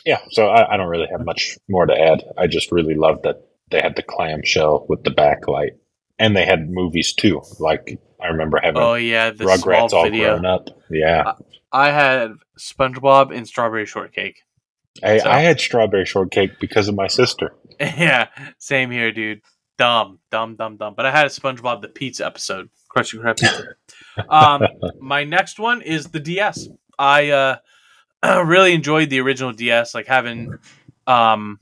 [0.06, 2.24] yeah, so I, I don't really have much more to add.
[2.38, 5.72] I just really loved that they had the clamshell with the backlight,
[6.20, 7.42] and they had movies too.
[7.60, 10.40] Like I remember having oh yeah, the Rugrats small all video.
[10.40, 10.70] grown up.
[10.90, 11.34] Yeah,
[11.72, 14.44] I had SpongeBob and Strawberry Shortcake.
[15.04, 17.54] I, So- I had strawberry shortcake because of my sister.
[17.80, 19.42] yeah, same here, dude.
[19.78, 20.94] Dumb, dumb, dumb, dumb.
[20.96, 23.76] But I had a SpongeBob the Pizza episode, Krusty Krab Pizza.
[24.30, 24.68] um,
[25.00, 26.68] my next one is the DS.
[27.00, 27.58] I uh,
[28.46, 29.96] really enjoyed the original DS.
[29.96, 30.54] Like having
[31.08, 31.60] um,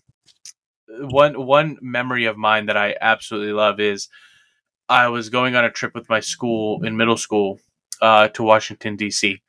[0.88, 4.10] one one memory of mine that I absolutely love is
[4.90, 7.60] I was going on a trip with my school in middle school,
[8.02, 9.42] uh, to Washington D.C.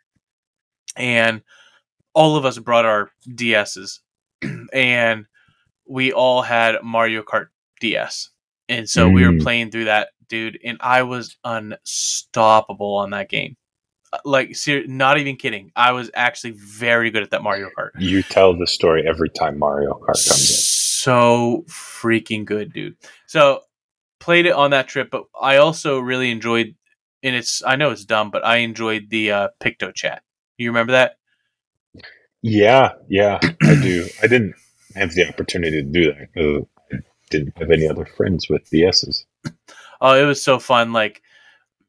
[0.97, 1.43] and
[2.15, 4.01] all of us brought our DSs,
[4.73, 5.27] and
[5.89, 7.47] we all had Mario Kart
[7.81, 8.31] DS,
[8.69, 9.43] and so we were Mm.
[9.43, 13.57] playing through that dude, and I was unstoppable on that game.
[14.13, 15.71] Uh, Like, ser- not even kidding.
[15.77, 17.91] I was actually very good at that Mario Kart.
[17.99, 20.57] You tell the story every time Mario Kart comes in.
[20.57, 22.97] So freaking good, dude.
[23.27, 23.63] So
[24.21, 26.77] played it on that trip, but I also really enjoyed,
[27.23, 30.23] and it's I know it's dumb, but I enjoyed the uh, Picto chat.
[30.59, 31.17] You remember that?
[32.43, 34.07] Yeah, yeah, I do.
[34.23, 34.55] I didn't
[34.95, 36.99] have the opportunity to do that I
[37.31, 39.27] didn't have any other friends with the S's.
[40.01, 40.93] Oh, it was so fun.
[40.93, 41.23] Like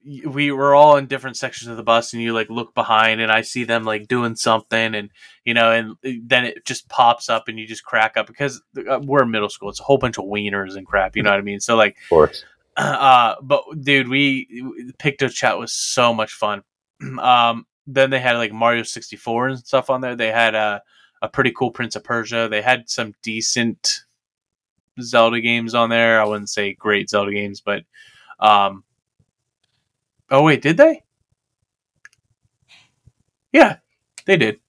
[0.03, 3.31] we were all in different sections of the bus, and you like look behind, and
[3.31, 5.09] I see them like doing something, and
[5.45, 8.61] you know, and uh, then it just pops up, and you just crack up because
[8.89, 9.69] uh, we're in middle school.
[9.69, 11.15] It's a whole bunch of wieners and crap.
[11.15, 11.59] You know what I mean?
[11.59, 12.45] So like, Of course.
[12.77, 16.63] uh, but dude, we Picto Chat was so much fun.
[17.19, 20.15] um, then they had like Mario sixty four and stuff on there.
[20.15, 20.81] They had a
[21.21, 22.47] a pretty cool Prince of Persia.
[22.49, 24.01] They had some decent
[24.99, 26.19] Zelda games on there.
[26.19, 27.83] I wouldn't say great Zelda games, but
[28.39, 28.83] um,
[30.31, 31.03] oh wait, did they?
[33.51, 33.77] Yeah,
[34.25, 34.59] they did.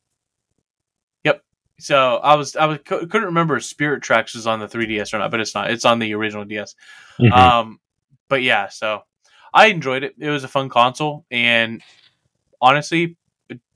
[1.24, 1.42] Yep.
[1.78, 5.14] So I was I was cou- couldn't remember if Spirit Tracks was on the 3DS
[5.14, 5.70] or not, but it's not.
[5.70, 6.74] It's on the original DS.
[7.20, 7.30] Mhm.
[7.32, 7.80] Um,
[8.28, 9.02] but yeah, so
[9.54, 10.14] I enjoyed it.
[10.18, 11.80] It was a fun console, and
[12.60, 13.16] honestly,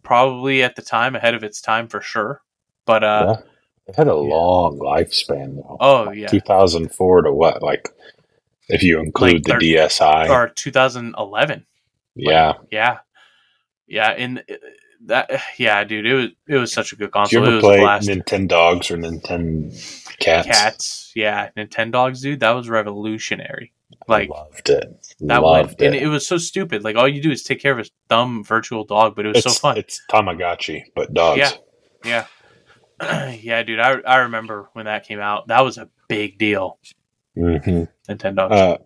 [0.02, 2.42] probably at the time ahead of its time for sure.
[2.84, 3.42] But uh, yeah.
[3.88, 5.76] It had a long lifespan though.
[5.78, 7.62] oh yeah, 2004 to what?
[7.62, 7.88] Like,
[8.68, 11.64] if you include thir- the DSi, or 2011.
[12.16, 12.54] Yeah.
[12.70, 12.98] Yeah,
[13.86, 14.54] yeah, and uh,
[15.06, 17.44] that yeah, dude, it was it was such a good Did you console.
[17.44, 18.08] It ever play blast.
[18.08, 20.46] Nintendogs or Nintendo Cats?
[20.46, 23.72] Cats, yeah, Nintendo Dogs, dude, that was revolutionary.
[24.08, 25.06] Like loved it.
[25.20, 26.84] that loved went, and it was so stupid.
[26.84, 29.38] Like all you do is take care of a dumb virtual dog, but it was
[29.38, 29.78] it's, so fun.
[29.78, 31.38] It's Tamagotchi, but dogs.
[32.04, 32.26] Yeah.
[33.00, 33.32] Yeah.
[33.40, 33.78] yeah, dude.
[33.78, 35.48] I, I remember when that came out.
[35.48, 36.78] That was a big deal.
[37.34, 38.50] hmm Nintendo.
[38.50, 38.78] Uh,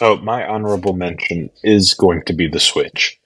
[0.00, 3.20] so my honorable mention is going to be the Switch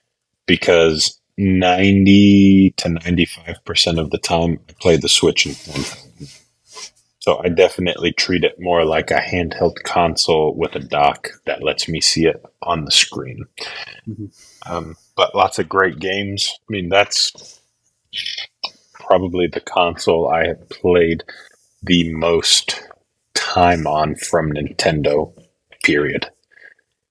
[0.45, 6.41] because 90 to 95% of the time I play the Switch in handheld.
[7.19, 11.87] So I definitely treat it more like a handheld console with a dock that lets
[11.87, 13.45] me see it on the screen.
[14.05, 14.33] Mhm.
[14.69, 16.51] Um, but lots of great games.
[16.59, 17.61] I mean, that's
[18.95, 21.23] probably the console I have played
[21.81, 22.83] the most
[23.33, 25.31] time on from Nintendo,
[25.81, 26.29] period.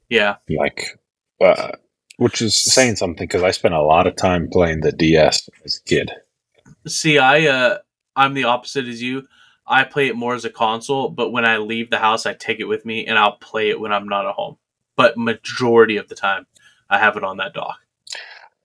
[0.08, 0.36] Yeah.
[0.48, 0.98] Like,
[1.40, 1.72] uh,
[2.16, 5.80] which is saying something because I spent a lot of time playing the DS as
[5.80, 6.12] a kid.
[6.86, 7.78] See, I uh
[8.16, 9.26] I'm the opposite as you.
[9.66, 12.60] I play it more as a console, but when I leave the house, I take
[12.60, 14.58] it with me and I'll play it when I'm not at home.
[14.96, 16.46] But majority of the time,
[16.90, 17.78] I have it on that dock.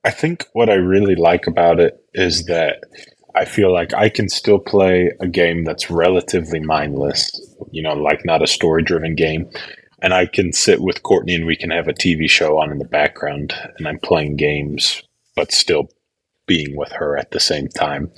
[0.03, 2.83] I think what I really like about it is that
[3.35, 7.31] I feel like I can still play a game that's relatively mindless,
[7.71, 9.49] you know, like not a story driven game.
[10.01, 12.77] And I can sit with Courtney and we can have a TV show on in
[12.79, 15.03] the background and I'm playing games,
[15.35, 15.89] but still
[16.45, 18.11] being with her at the same time.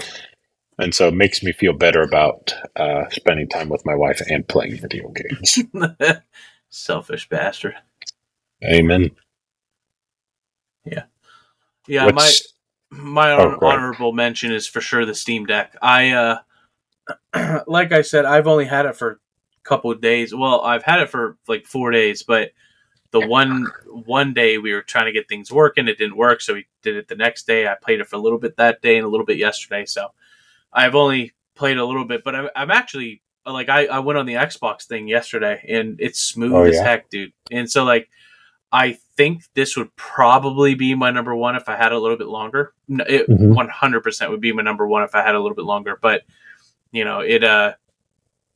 [0.77, 4.47] And so it makes me feel better about uh, spending time with my wife and
[4.47, 5.59] playing video games.
[6.69, 7.75] Selfish bastard.
[8.63, 9.11] Amen.
[11.87, 12.53] Yeah, What's-
[12.91, 15.75] my my Oh, hon- honorable mention is for sure the Steam Deck.
[15.81, 16.11] I
[17.33, 19.19] uh like I said, I've only had it for
[19.63, 20.33] couple of days.
[20.33, 22.51] Well, I've had it for like four days, but
[23.11, 26.53] the one one day we were trying to get things working, it didn't work, so
[26.53, 27.67] we did it the next day.
[27.67, 30.07] I played it for a little bit that day and a little bit yesterday, so
[30.71, 34.25] I've only played a little bit, but I'm, I'm actually like I, I went on
[34.25, 36.83] the Xbox thing yesterday and it's smooth Oh, as yeah?
[36.83, 37.33] heck, dude.
[37.51, 38.09] And so like
[38.71, 42.27] I think this would probably be my number one if I had a little bit
[42.27, 42.73] longer.
[42.87, 43.53] No, It Mhm.
[43.53, 45.97] one hundred percent would be my number one if I had a little bit longer.
[46.01, 46.21] But
[46.93, 47.73] you know, it uh,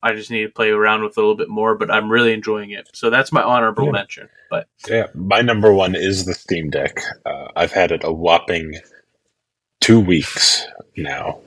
[0.05, 1.75] I just need to play around with it a little bit more.
[1.75, 3.91] But I'm really enjoying it, so that's my honorable Yeah.
[3.91, 4.29] mention.
[4.51, 7.01] But Yeah, my number one is the Steam Deck.
[7.25, 8.75] Uh, I've had it a whopping
[9.81, 10.65] two weeks
[10.95, 11.39] now,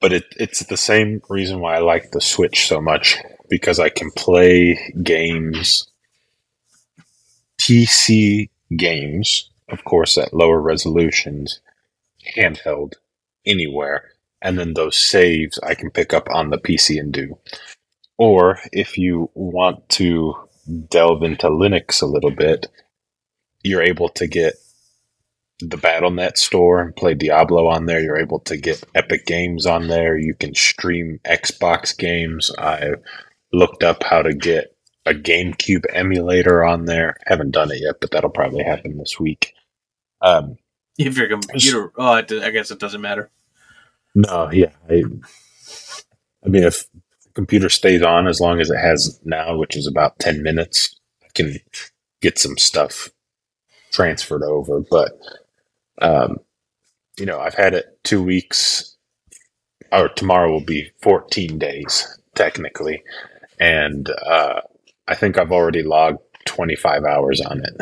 [0.00, 3.18] but it, it's the same reason why I like the Switch so much
[3.50, 5.86] because I can play games,
[7.58, 11.60] PC games, of course, at lower resolutions,
[12.36, 12.94] handheld,
[13.44, 14.10] anywhere,
[14.42, 17.38] and then those saves I can pick up on the PC and do.
[18.18, 20.34] Or if you want to
[20.88, 22.66] delve into Linux a little bit,
[23.62, 24.54] you're able to get
[25.60, 28.00] the BattleNet store and play Diablo on there.
[28.00, 30.16] You're able to get Epic Games on there.
[30.18, 32.50] You can stream Xbox games.
[32.58, 32.92] I
[33.52, 37.16] looked up how to get a GameCube emulator on there.
[37.26, 39.54] Haven't done it yet, but that'll probably happen this week.
[40.20, 40.56] Um,
[40.98, 43.30] If your computer, oh, I guess it doesn't matter.
[44.16, 45.02] No, yeah, I,
[46.44, 46.90] I mean, if
[47.22, 50.94] the computer stays on as long as it has now, which is about ten minutes,
[51.22, 51.56] I can
[52.22, 53.10] get some stuff
[53.92, 54.80] transferred over.
[54.90, 55.12] But,
[56.00, 56.38] um,
[57.18, 58.96] you know, I've had it two weeks,
[59.92, 63.02] or tomorrow will be fourteen days technically,
[63.60, 64.60] and uh,
[65.08, 67.74] I think I've already logged twenty five hours on it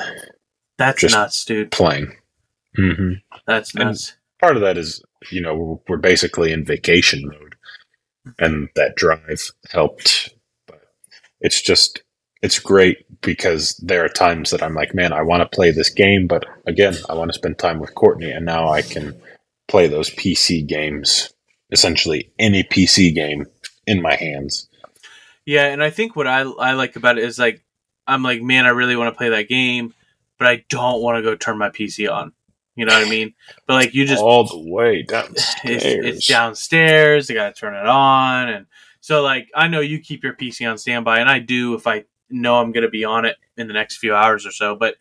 [0.78, 1.70] That's Just- nuts, dude.
[1.70, 2.16] playing.
[2.78, 3.12] Mm-hmm.
[3.46, 4.14] That's And- nuts.
[4.44, 7.54] Part of that is you know we're, basically in vacation mode
[8.38, 10.34] and that drive helped
[10.66, 10.82] but
[11.40, 12.02] it's just
[12.42, 15.88] it's great because there are times that i'm like man i want to play this
[15.88, 19.14] game but again i want to spend time with courtney and now i can
[19.66, 21.32] play those pc games
[21.70, 23.46] essentially any pc game
[23.86, 24.68] in my hands
[25.46, 27.62] Yeah, and I think what I I like about it is like
[28.06, 29.94] I'm like, man, I really want to play that game,
[30.38, 32.32] but I don't want to go turn my PC on.
[32.76, 33.34] You know what I mean?
[33.66, 37.30] But like you just all the way it's, downstairs it's downstairs.
[37.30, 38.66] I got to turn it on, and
[39.00, 42.04] so like I know you keep your PC on standby, and I do if I
[42.30, 44.74] know I'm going to be on it in the next few hours or so.
[44.74, 44.96] But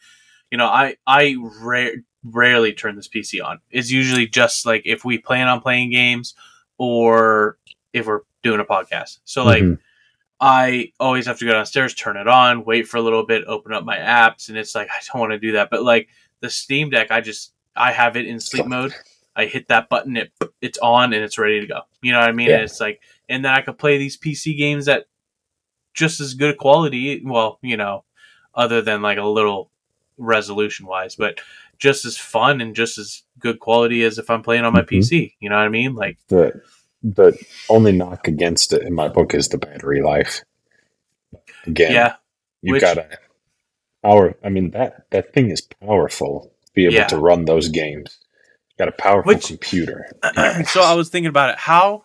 [0.52, 3.60] you know, I I ra- rarely turn this PC on.
[3.72, 6.36] It's usually just like if we plan on playing games
[6.78, 7.58] or
[7.92, 9.20] if we're doing a podcast.
[9.26, 9.64] So like.
[9.64, 9.80] Mhm.
[10.46, 13.72] I always have to go downstairs, turn it on, wait for a little bit, open
[13.72, 15.70] up my apps, and it's like I don't want to do that.
[15.70, 16.10] But like
[16.42, 18.94] the Steam Deck, I just I have it in sleep mode.
[19.36, 20.32] I hit that button, it
[20.62, 21.82] it's on and it's ready to go.
[22.02, 22.50] You know what I mean?
[22.50, 22.60] Yeah.
[22.60, 25.06] It's like, and then I could play these PC games that
[25.94, 27.22] just as good quality.
[27.26, 28.04] Well, you know,
[28.54, 29.72] other than like a little
[30.18, 31.40] resolution wise, but
[31.80, 34.88] just as fun and just as good quality as if I'm playing on my Mhm.
[34.90, 35.34] PC.
[35.40, 35.96] You know what I mean?
[35.96, 36.62] Like, the
[37.02, 37.38] the
[37.70, 40.42] only knock against it in my book is the battery life
[41.66, 42.16] again yeah,
[42.62, 43.18] you Which- gotta
[44.02, 47.08] power i mean that that thing is powerful be able Yeah.
[47.08, 48.18] to run those games
[48.70, 50.08] you got a powerful Which- computer
[50.66, 51.58] so I was thinking about it.
[51.60, 52.04] How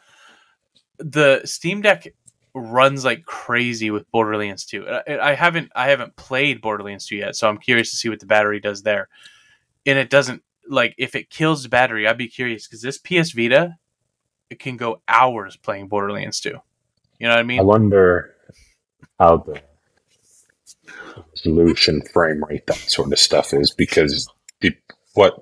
[0.98, 2.08] the Steam Deck
[2.54, 4.86] runs like crazy with Borderlands 2.
[4.88, 8.20] I, I haven't I haven't played Borderlands 2 yet, so I'm curious to see what
[8.20, 9.08] the battery does there.
[9.86, 13.32] And it doesn't like if it kills the battery, I'd be curious because this PS
[13.32, 13.76] Vita
[14.50, 16.48] it can go hours playing Borderlands 2.
[16.48, 16.58] You
[17.20, 17.60] know what I mean?
[17.60, 18.34] i wonder
[19.20, 19.60] how the
[21.34, 24.28] resolution frame rate that sort of stuff is because
[24.60, 24.72] the,
[25.14, 25.34] what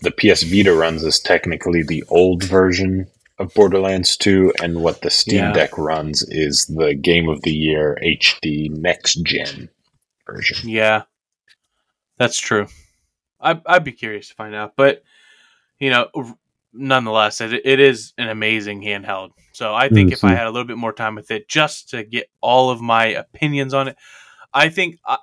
[0.00, 3.06] the ps vita runs is technically the old version
[3.38, 5.52] of borderlands 2 and what the steam Yeah.
[5.52, 9.68] deck runs is the game of the year hd next gen
[10.26, 11.02] version Yeah,
[12.18, 12.66] that's true.
[13.40, 15.02] I, I'd be curious to find out, but
[15.78, 16.34] you know, r-
[16.74, 19.30] nonetheless, it, it is an amazing handheld.
[19.52, 20.36] So I think if I Mhm.
[20.36, 23.72] had a little bit more time with it, just to get all of my opinions
[23.72, 23.96] on it,
[24.52, 25.16] I think I,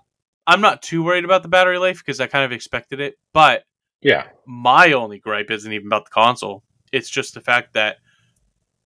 [0.48, 3.16] I'm not too worried about the battery life because I kind of expected it.
[3.34, 3.64] But
[4.02, 7.98] yeah my only gripe isn't even about the console; it's just the fact that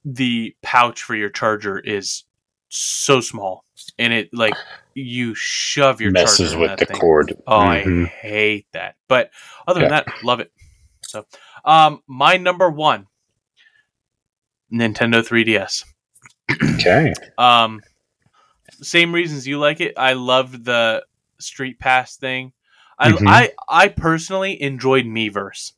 [0.04, 2.24] the pouch for your charger is
[2.70, 3.64] so small,
[4.00, 4.56] and it like
[4.96, 7.00] you shove your messes with the thing.
[7.00, 8.06] cord Oh, Mhm.
[8.06, 8.96] I hate that.
[9.08, 9.32] But
[9.68, 10.52] other than that, love it.
[11.04, 11.26] So,
[11.64, 13.08] um, my number one,
[14.74, 15.84] Nintendo 3DS.
[16.76, 17.82] okay Um,
[18.82, 19.94] same reasons you like it.
[19.98, 21.04] I loved the
[21.42, 22.54] Street Pass thing.
[23.00, 23.28] I Mhm.
[23.28, 25.74] I I personally enjoyed Miiverse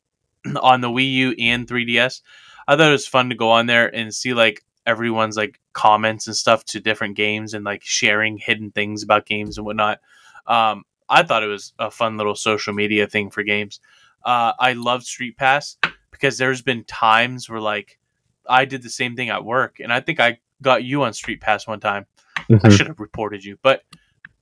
[0.62, 2.22] on the Wii U and 3DS.
[2.68, 6.28] I thought it was fun to go on there and see like everyone's like comments
[6.28, 10.00] and stuff to different games and like sharing hidden things about games and whatnot.
[10.48, 13.80] Um, I thought it was a fun little social media thing for games.
[14.26, 15.78] Uh, I love Street Pass
[16.12, 18.00] because there's been times where like
[18.48, 21.40] I did the same thing at work, and I think I got you on Street
[21.42, 22.06] Pass one time.
[22.38, 22.78] I Mhm.
[22.78, 23.84] should have reported you, but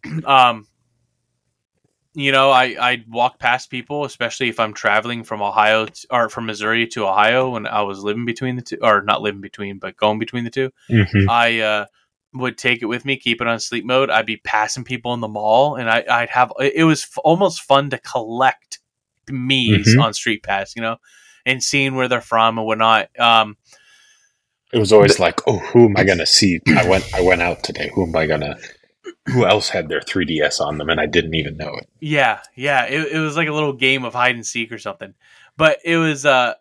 [0.26, 0.68] um,
[2.14, 6.30] you know, I I walk past people, especially if I'm traveling from Ohio t or
[6.30, 9.80] from Missouri to Ohio when I was living between the two, or not living between,
[9.80, 10.72] but going between the two.
[10.90, 11.30] Mhm.
[11.30, 11.86] I uh,
[12.34, 14.10] would take it with me, keep it on sleep mode.
[14.10, 17.62] I'd be passing people in the mall, and I, I'd have it was f- almost
[17.62, 18.80] fun to collect
[19.30, 20.02] Miis Mhm.
[20.04, 20.98] on Street Pass, you know,
[21.46, 23.10] and seeing where they're from and whatnot.
[23.20, 23.56] Um,
[24.74, 26.60] It was always like, oh, who am I gonna see?
[26.78, 27.90] I went, I went out today.
[27.94, 28.58] Who am I gonna?
[29.30, 31.88] Who else had their 3ds on them, and I didn't even know it.
[32.00, 32.86] Yeah, yeah.
[32.86, 35.14] It, it was like a little game of hide and seek or something.
[35.58, 36.56] But it was uh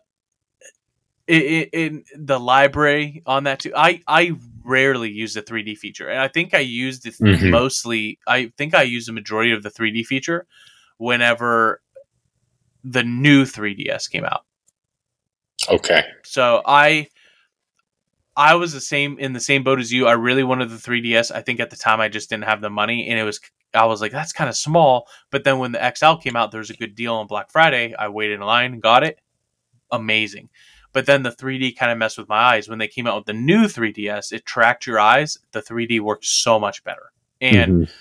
[1.27, 3.73] it, it, in the library on that too.
[3.75, 4.33] I I
[4.63, 6.09] rarely use the 3D feature.
[6.09, 7.51] And I think I used it Mhm.
[7.51, 10.45] mostly I think I used the majority of the 3D feature
[10.97, 11.81] whenever
[12.83, 14.41] the new 3DS came out.
[15.69, 17.07] Okay, So I
[18.37, 20.07] I was the same in the same boat as you.
[20.07, 21.31] I really wanted the 3DS.
[21.31, 23.39] I think at the time I just didn't have the money, and it was
[23.73, 25.07] I was like, that's kind of small.
[25.31, 27.93] But then when the XL came out, there was a good deal on Black Friday.
[27.97, 29.19] I waited in line, got it,
[29.91, 30.49] amazing.
[30.93, 32.67] But then the 3D kind of messed with my eyes.
[32.67, 35.37] When they came out with the new 3DS, it tracked your eyes.
[35.53, 37.91] The 3D worked so much better, and Mhm.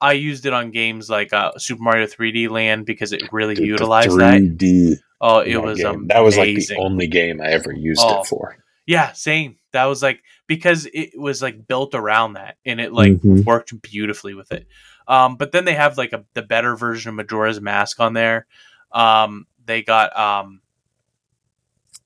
[0.00, 3.60] I used it on games like uh, Super Mario 3D Land because it really The-
[3.62, 4.34] the utilized that.
[4.40, 6.06] 3D Oh, it was game.
[6.08, 8.20] that was like the only game I ever used Oh.
[8.22, 8.56] it for.
[8.86, 9.56] Yeah, same.
[9.72, 13.44] That was like because it was like built around that, and it like Mhm.
[13.44, 14.66] worked beautifully with it.
[15.06, 18.46] Um, but then they have like a the better version of Majora's Mask on there.
[18.92, 20.60] Um, they got um,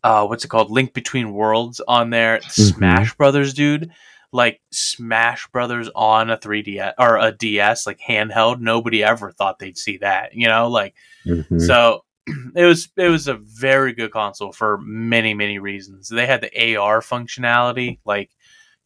[0.02, 0.70] uh, what's it called?
[0.70, 2.40] Link Between Worlds on there.
[2.42, 3.90] Smash Brothers, dude.
[4.32, 8.60] Like Smash Brothers on a 3DS or a DS, like handheld.
[8.60, 10.34] Nobody ever thought they'd see that.
[10.34, 10.94] You know, like
[11.24, 11.60] Mhm.
[11.66, 12.03] so
[12.56, 16.08] it was it was a very good console for many many reasons.
[16.08, 18.30] They had the AR functionality, like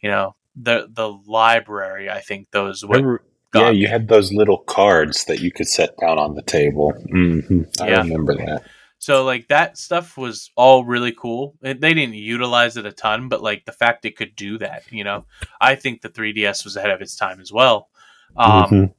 [0.01, 2.11] you know the the library.
[2.11, 3.23] I think those Remember-
[3.55, 6.93] yeah, you had those little cards that you could set down on the table.
[7.11, 8.03] hmm I Yeah.
[8.03, 8.65] remember that.
[8.99, 11.55] so like that stuff was all really cool.
[11.63, 14.83] And They didn't utilize it a ton, but like the fact it could do that,
[14.91, 15.25] you know,
[15.61, 17.89] I think the 3DS was ahead of its time as well.
[18.37, 18.95] Um, Mhm.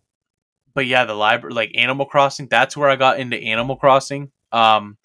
[0.74, 4.32] But yeah, the library, like Animal Crossing, that's where I got into Animal Crossing.
[4.52, 4.98] Um,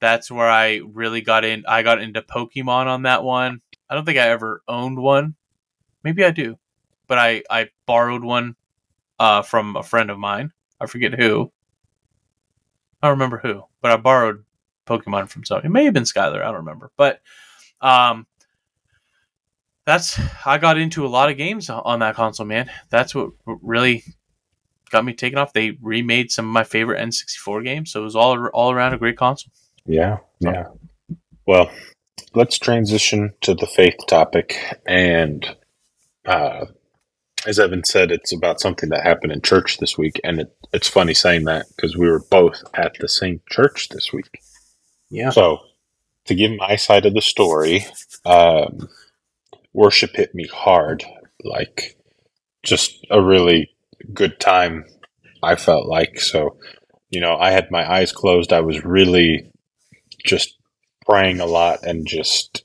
[0.00, 1.64] that's where I really got in.
[1.66, 3.60] I got into Pokemon on that one.
[3.88, 5.34] I don't think I ever owned one.
[6.02, 6.58] Maybe I do,
[7.06, 8.56] but I I borrowed one
[9.18, 10.52] uh, from a friend of mine.
[10.80, 11.52] I forget who.
[13.02, 14.44] I don't remember who, but I borrowed
[14.86, 15.66] Pokemon from somebody.
[15.66, 16.42] It may have been Skylar.
[16.42, 17.20] I don't remember, but
[17.80, 18.26] um,
[19.84, 22.70] that's I got into a lot of games on that console, man.
[22.90, 24.04] That's what really
[24.92, 25.52] got me taken off.
[25.52, 28.98] They remade some of my favorite N64 games, so it was all all around a
[28.98, 29.52] great console.
[29.86, 30.66] Yeah, yeah.
[31.46, 31.70] Well,
[32.34, 34.56] let's transition to the faith topic.
[34.86, 35.56] And
[36.24, 36.66] uh,
[37.46, 40.20] as Evan said, it's about something that happened in church this week.
[40.22, 44.12] And it, it's funny saying that because we were both at the same church this
[44.12, 44.40] week.
[45.10, 45.30] Yeah.
[45.30, 45.58] So,
[46.26, 47.84] to give my side of the story,
[48.24, 48.88] um,
[49.72, 51.04] worship hit me hard.
[51.44, 51.96] Like,
[52.62, 53.71] just a really
[54.12, 54.84] good time,
[55.42, 56.20] I felt like.
[56.20, 56.56] So,
[57.10, 58.52] you know, I had my eyes closed.
[58.52, 59.50] I was really
[60.24, 60.56] just
[61.06, 62.64] praying a lot and just,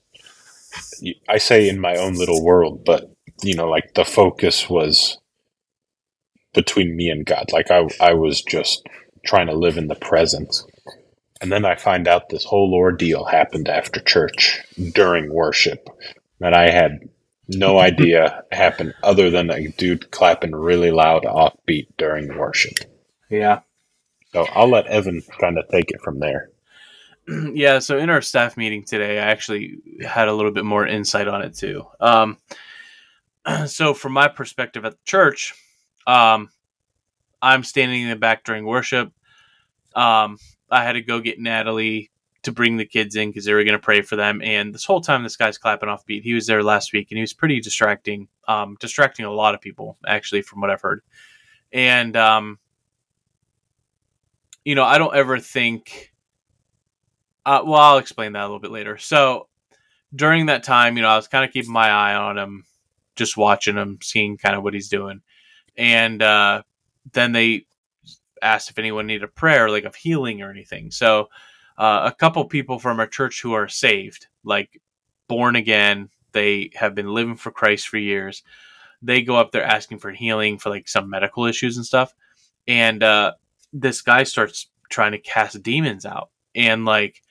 [1.28, 3.10] I say in my own little world, but,
[3.42, 5.18] you know, like the focus was
[6.54, 7.52] between me and God.
[7.52, 8.86] Like, I, I was just
[9.24, 10.62] trying to live in the present.
[11.40, 14.60] And then I find out this whole ordeal happened after church
[14.92, 15.88] during worship
[16.40, 17.08] that I had
[17.48, 22.78] no idea happened other than a dude clapping really loud offbeat during worship.
[23.30, 23.60] Yeah.
[24.32, 26.50] So I'll let Evan kind of take it from there.
[27.54, 31.28] yeah, so in our staff meeting today, I actually had a little bit more insight
[31.28, 31.84] on it too.
[32.00, 32.38] Um,
[33.66, 35.54] so from my perspective at the church,
[36.06, 36.50] um,
[37.40, 39.12] I'm standing in the back during worship.
[39.94, 40.38] Um,
[40.70, 42.10] I had to go get Natalie
[42.48, 44.40] to bring the kids in because they were going to pray for them.
[44.42, 46.24] And this whole time, this guy's clapping off beat.
[46.24, 49.60] He was there last week, and he was pretty distracting, um, distracting a lot of
[49.60, 51.02] people actually, from what I've heard.
[51.72, 52.58] And um,
[54.64, 56.12] you know, I don't ever think.
[57.44, 58.98] Uh, well, I'll explain that a little bit later.
[58.98, 59.48] So
[60.14, 62.64] during that time, you know, I was kind of keeping my eye on him,
[63.16, 65.20] just watching him, seeing kind of what he's doing,
[65.76, 66.62] and uh,
[67.12, 67.66] then they
[68.40, 70.90] asked if anyone needed a prayer, like of healing or anything.
[70.90, 71.28] So
[71.78, 74.80] uh, a couple people from our church who are saved, like
[75.28, 78.42] born again, they have been living for Christ for years.
[79.00, 82.12] They go up there asking for healing for like some medical issues and stuff,
[82.66, 83.32] and uh,
[83.72, 87.22] this guy starts trying to cast demons out and like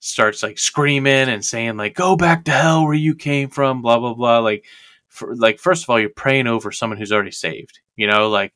[0.00, 3.98] starts like screaming and saying like go back to hell where you came from blah
[3.98, 4.38] blah blah.
[4.38, 4.64] Like
[5.06, 8.28] for like first of all you're praying over someone who's already saved you know?
[8.28, 8.52] Like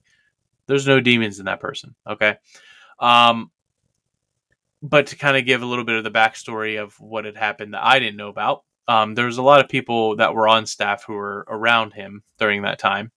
[0.66, 2.36] there's no demons in that person okay?
[2.98, 3.50] Um
[4.82, 7.74] but to kind of give a little bit of the backstory of what had happened
[7.74, 10.64] that i didn't know about um, there was a lot of people that were on
[10.64, 13.10] staff who were around him during that time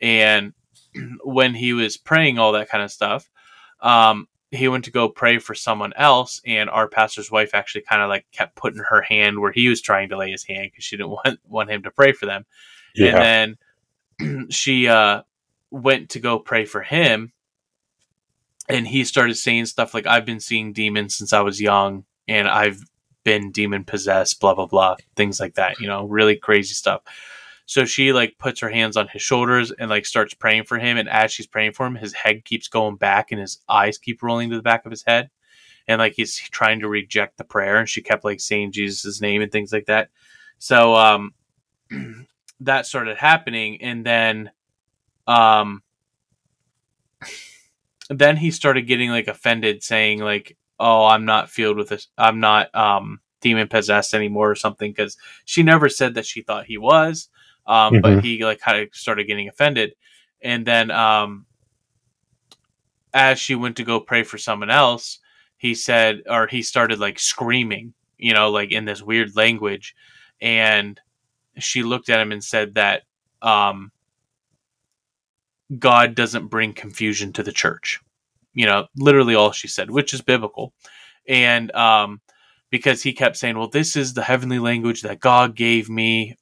[0.00, 0.52] and
[1.24, 3.28] when he was praying all that kind of stuff
[3.82, 8.02] um, he went to go pray for someone else and our pastor's wife actually kind
[8.02, 10.84] of like kept putting her hand where he was trying to lay his hand because
[10.84, 12.44] she didn't want want him to pray for them
[12.94, 13.16] Yeah.
[13.20, 13.56] and
[14.18, 15.22] then she uh,
[15.70, 17.32] went to go pray for him
[18.72, 22.48] and he started saying stuff like i've been seeing demons since i was young and
[22.48, 22.82] i've
[23.24, 27.02] been demon possessed blah blah blah things like that you know really crazy stuff.
[27.66, 30.96] So she like puts her hands on his shoulders and like starts praying for him
[30.96, 34.24] and as she's praying for him his head keeps going back and his eyes keep
[34.24, 35.30] rolling to the back of his head.
[35.86, 39.40] And like he's trying to reject the prayer and she kept like saying jesus' name
[39.40, 40.08] and things like that.
[40.58, 41.32] So um
[42.60, 44.50] that started happening, and then
[45.26, 45.82] um,
[48.10, 52.08] then he started getting like offended, saying like, "Oh, I'm not filled with this.
[52.18, 56.66] I'm not um demon possessed anymore or something." Because she never said that she thought
[56.66, 57.28] he was,
[57.66, 58.02] um, Mhm.
[58.02, 59.94] but he like kind of started getting offended,
[60.42, 61.46] and then um,
[63.14, 65.18] as she went to go pray for someone else,
[65.56, 69.94] he said, or he started like screaming, you know, like in this weird language,
[70.40, 71.00] and
[71.58, 73.02] she looked at him and said that
[73.42, 73.90] um,
[75.78, 78.00] God doesn't bring confusion to the church.
[78.54, 80.72] You know, literally all she said, which is biblical.
[81.28, 82.20] And um,
[82.70, 86.36] because he kept saying, well, this is the heavenly language that God gave me,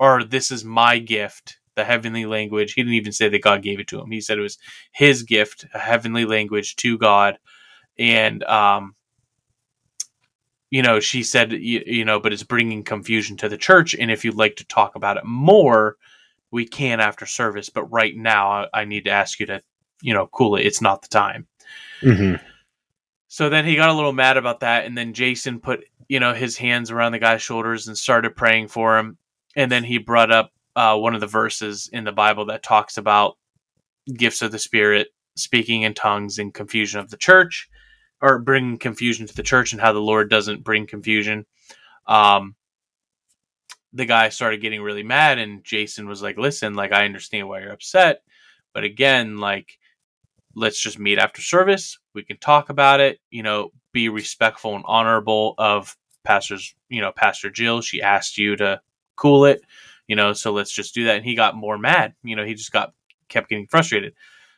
[0.00, 2.72] or this is my gift, the heavenly language.
[2.72, 4.10] He didn't even say that God gave it to him.
[4.10, 4.58] He said it was
[4.92, 7.38] his gift, a heavenly language to God.
[7.98, 8.94] And, um,
[10.70, 13.94] you know, she said, you, you know, but it's bringing confusion to the church.
[13.94, 15.96] And if you'd like to talk about it more,
[16.50, 17.68] we can after service.
[17.68, 19.62] But right now, I, I need to ask you to,
[20.02, 20.66] you know, cool it.
[20.66, 21.46] It's not the time.
[22.00, 22.34] hmm
[23.28, 26.34] So then he got a little mad about that, and then Jason put you know
[26.34, 29.18] his hands around the guy's shoulders and started praying for him.
[29.56, 32.96] And then he brought up uh, one of the verses in the Bible that talks
[32.96, 33.36] about
[34.14, 37.68] gifts of the Spirit, speaking in tongues, and confusion of the church,
[38.20, 41.44] or bringing confusion to the church, and how the Lord doesn't bring confusion.
[42.06, 42.54] Um,
[43.92, 47.60] the guy started getting really mad, and Jason was like, "Listen, like I understand why
[47.60, 48.22] you're upset,
[48.72, 49.78] but again, like."
[50.58, 51.98] let's just meet after service.
[52.14, 53.20] We can talk about it.
[53.30, 56.74] You know, be respectful and honorable of pastors.
[56.88, 57.80] You know, Pastor Jill.
[57.80, 58.80] She asked you to
[59.16, 59.62] cool it.
[60.08, 61.16] You know, so let's just do that.
[61.16, 62.14] And he got more mad.
[62.22, 62.92] You know, he just got
[63.28, 64.14] kept getting frustrated.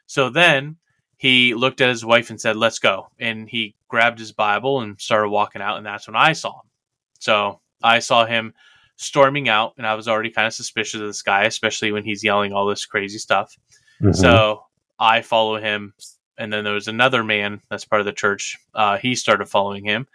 [0.06, 0.76] So then
[1.16, 5.00] he looked at his wife and said, "Let's go." And he grabbed his Bible and
[5.00, 5.76] started walking out.
[5.76, 6.70] And that's when I saw him.
[7.18, 8.54] So I saw him
[9.00, 12.22] storming out, and I was already kind of suspicious of this guy, especially when he's
[12.22, 13.56] yelling all this crazy stuff.
[14.00, 14.12] Mm-hmm.
[14.12, 14.64] So
[14.98, 15.94] I follow him,
[16.36, 18.58] and then there was another man that's part of the church.
[18.74, 20.06] Uh, he started following him,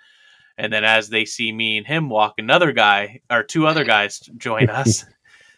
[0.58, 4.20] and then as they see me and him walk, another guy or two other guys
[4.38, 5.06] join us.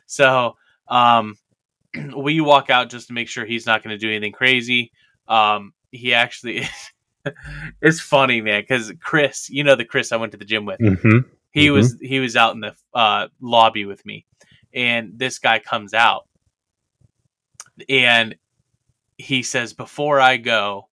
[0.10, 0.56] So
[0.88, 1.38] um,
[2.16, 4.94] we walk out just to make sure he's not going to do anything crazy.
[5.28, 6.66] Um, he actually,
[7.82, 10.80] it's funny, man, because Chris, you know the Chris I went to the gym with,
[10.80, 11.20] hmm
[11.58, 11.74] he Mhm.
[11.74, 14.26] was he was out in the uh, lobby with me,
[14.74, 16.28] and this guy comes out,
[17.90, 18.36] and
[19.18, 20.90] he says, "Before I go,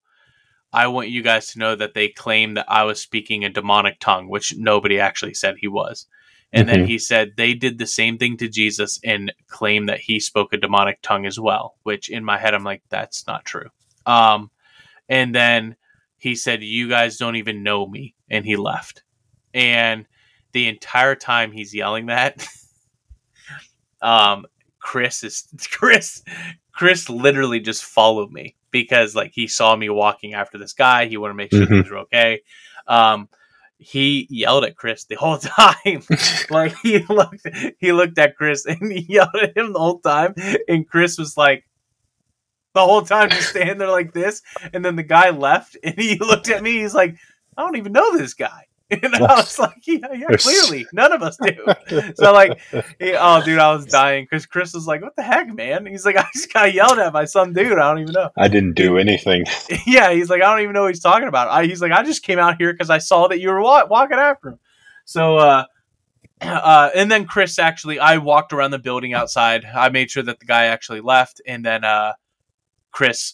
[0.74, 4.00] I want you guys to know that they claim that I was speaking a demonic
[4.00, 6.08] tongue, which nobody actually said he was."
[6.52, 6.88] And then Mhm.
[6.88, 10.58] he said they did the same thing to Jesus and claim that he spoke a
[10.58, 11.76] demonic tongue as well.
[11.84, 13.70] Which in my head, I'm like, that's not true.
[14.06, 14.50] Um,
[15.10, 15.76] and then
[16.18, 19.04] he said, "You guys don't even know me," and he left.
[19.54, 20.08] And
[20.56, 22.48] the entire time he's yelling that,
[24.02, 24.46] um,
[24.80, 26.24] Chris is Chris.
[26.74, 31.06] Chris literally just followed me because like he saw me walking after this guy.
[31.08, 31.70] He wanted to make sure Mhm.
[31.70, 32.42] things were okay.
[32.88, 33.28] Um,
[33.78, 36.02] he yelled at Chris the whole time.
[36.50, 37.46] like he looked,
[37.80, 40.34] he looked at Chris and he yelled at him the whole time.
[40.68, 41.66] And Chris was like,
[42.74, 44.42] the whole time just standing there like this.
[44.74, 46.80] And then the guy left and he looked at me.
[46.80, 47.16] He's like,
[47.58, 48.64] I don't even know this guy.
[48.92, 52.14] And I was like, yeah, yeah, clearly none of us do.
[52.16, 52.60] So like,
[53.00, 56.06] he, oh, dude, I was dying because Chris was like, "What the heck, man?" He's
[56.06, 57.80] like, "I just got yelled at by some dude.
[57.80, 59.46] I don't even know." I didn't do anything.
[59.88, 62.04] yeah, he's like, "I don't even know what he's talking about." I, he's like, "I
[62.04, 64.60] just came out here because I saw that you were wa- walking after him."
[65.06, 65.66] So, uh,
[66.42, 69.66] uh, and then Chris actually, I walked around the building outside.
[69.66, 72.14] I made sure that the guy actually left, and then uh,
[72.92, 73.34] Chris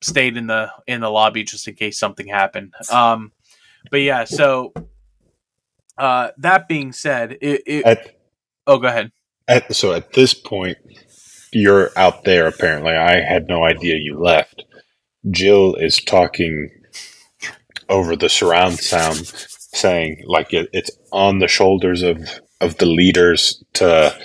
[0.00, 2.74] stayed in the in the lobby just in case something happened.
[2.90, 3.30] Um,
[3.90, 4.72] but yeah, so
[5.98, 8.16] uh, that being said, it, it At,
[8.66, 9.12] oh, go ahead.
[9.48, 10.78] at so at this point,
[11.52, 12.46] you're out there.
[12.46, 14.64] Apparently, I had no idea you left.
[15.30, 16.70] Jill is talking
[17.88, 23.62] over the surround sound, saying like it, it's on the shoulders of of the leaders
[23.74, 24.16] to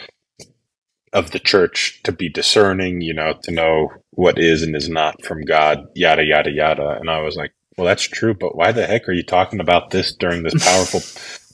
[1.14, 3.02] of the church to be discerning.
[3.02, 5.80] You know, to know what is and is not from God.
[5.96, 6.98] Yada yada yada.
[7.00, 9.92] And I was like, well, that's true, but why the heck are you talking about
[9.92, 11.02] this during this powerful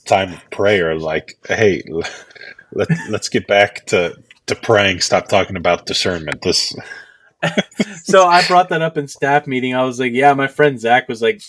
[0.06, 0.96] time of prayer?
[0.98, 1.82] Like, hey,
[2.72, 4.16] let let's get back to
[4.46, 5.00] to praying.
[5.00, 6.42] Stop talking about discernment.
[6.42, 6.74] This
[8.02, 9.74] so I brought that up in staff meeting.
[9.74, 11.40] I was like, "Yeah, my friend Zac was like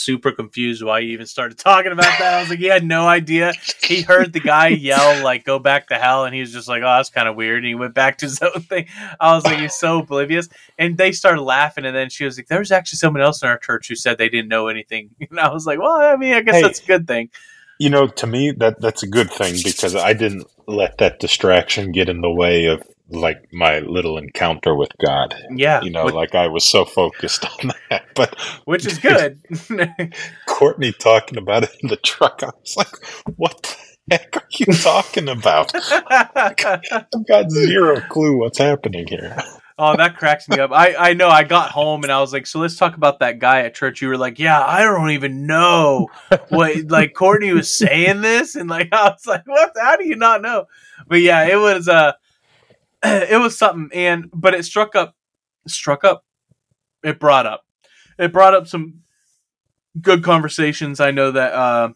[0.00, 3.06] super confused why you even started talking about that." I was like, "He had no
[3.06, 3.52] idea.
[3.82, 6.82] He heard the guy yell like go back to hell, and he was just like,
[6.82, 8.86] oh, that's kind of weird." And he went back to his own thing.
[9.20, 10.48] I was like, "He's so oblivious."
[10.78, 13.48] And they started laughing, and then she was like, "There was actually someone else in
[13.48, 16.34] our church who said they didn't know anything." And I was like, "Well, I mean,
[16.34, 16.62] I guess Hey.
[16.62, 17.30] that's a good thing."
[17.78, 21.92] you know, to me that that's a good thing because I didn't let that distraction
[21.92, 25.34] get in the way of like my little encounter with God.
[25.54, 28.06] Yeah, You know, like I was so focused on that.
[28.14, 29.40] But which is good.
[30.46, 32.94] Courtney talking about it in the truck, I was like,
[33.36, 33.62] what
[34.08, 35.72] the heck are you talking about?
[35.74, 39.36] I've got zero clue what's happening here.
[39.78, 40.70] oh, that cracks me up.
[40.72, 41.28] I I know.
[41.28, 44.02] I got home and I was like, so let's talk about that guy at church.
[44.02, 46.08] You were like, yeah, I don't even know
[46.48, 49.72] what like Courtney was saying this, and like I was like, what?
[49.80, 50.66] How do you not know?
[51.06, 52.12] But yeah, it was uh
[53.04, 55.14] it was something, and but it struck up,
[55.66, 56.24] struck up.
[57.02, 57.64] It brought up,
[58.18, 59.00] it brought up some
[60.00, 61.00] good conversations.
[61.00, 61.88] I know that uh,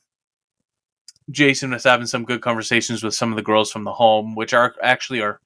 [1.30, 4.52] Jason was having some good conversations with some of the girls from the home, which
[4.52, 5.40] are actually are.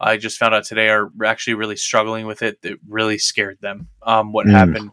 [0.00, 2.58] I just found out today are actually really struggling with it.
[2.62, 3.88] It really scared them.
[4.02, 4.50] Um, what Mm.
[4.50, 4.90] happened,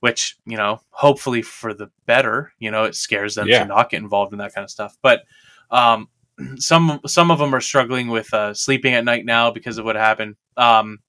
[0.00, 2.52] which you know, hopefully for the better.
[2.58, 3.60] You know, it scares them Yeah.
[3.60, 4.96] to not get involved in that kind of stuff.
[5.02, 5.24] But
[5.70, 6.08] um,
[6.56, 9.96] some some of them are struggling with uh, sleeping at night now because of what
[9.96, 10.36] happened.
[10.56, 11.00] Um,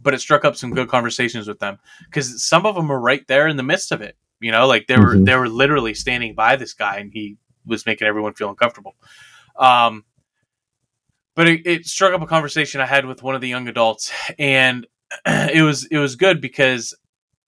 [0.00, 3.26] but it struck up some good conversations with them because some of them were right
[3.26, 4.16] there in the midst of it.
[4.40, 5.26] You know, like they were Mhm.
[5.26, 8.96] they were literally standing by this guy, and he was making everyone feel uncomfortable.
[9.58, 10.04] Um,
[11.34, 14.12] but it, it struck up a conversation I had with one of the young adults,
[14.38, 14.86] and
[15.26, 16.94] it was it was good because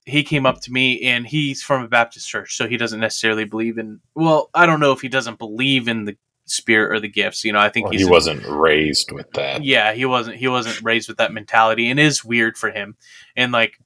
[0.06, 3.46] he came up to me and he's from a Baptist church, so he doesn't necessarily
[3.46, 4.00] believe in.
[4.14, 6.16] Well, I don't know if he doesn't believe in the
[6.46, 7.43] spirit or the gifts.
[7.43, 9.64] You know, I think Well, he's he wasn't raised with that.
[9.64, 12.96] yeah he wasn't he wasn't raised with that mentality and is weird for him.
[13.36, 13.78] And like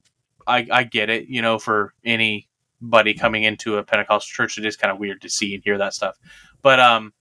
[0.46, 4.76] i i get it you know for anybody coming into a pentecostal church it is
[4.76, 6.18] kind of weird to see and hear that stuff.
[6.62, 7.12] But um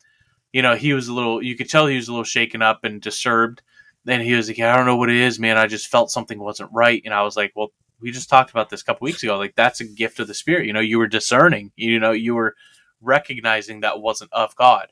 [0.54, 2.84] you know he was a little you could tell he was a little shaken up
[2.84, 3.62] and disturbed.
[4.08, 5.58] And he was like i don't know what it is man.
[5.58, 7.02] I just felt something wasn't right.
[7.06, 7.70] And i was like well
[8.02, 9.38] we just talked about this a couple weeks ago.
[9.38, 10.66] Like that's a gift of the spirit.
[10.66, 11.72] You know you were discerning.
[11.76, 12.56] You know you were
[13.02, 14.88] recognizing that wasn't of god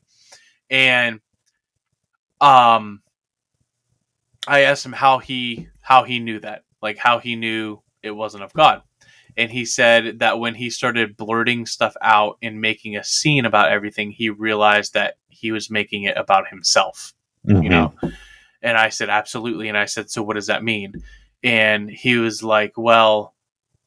[0.70, 1.20] and
[2.41, 3.01] um
[4.47, 8.43] I asked him how he how he knew that, like how he knew it wasn't
[8.43, 8.82] of God.
[9.36, 13.72] And he said that when he started blurting stuff out and making a scene about
[13.72, 17.13] everything, he realized that he was making it about himself,
[17.47, 17.63] Mm-hmm.
[17.63, 17.93] you know.
[18.61, 20.93] And I said absolutely and I said so what does that mean?
[21.43, 23.36] And he was like, well,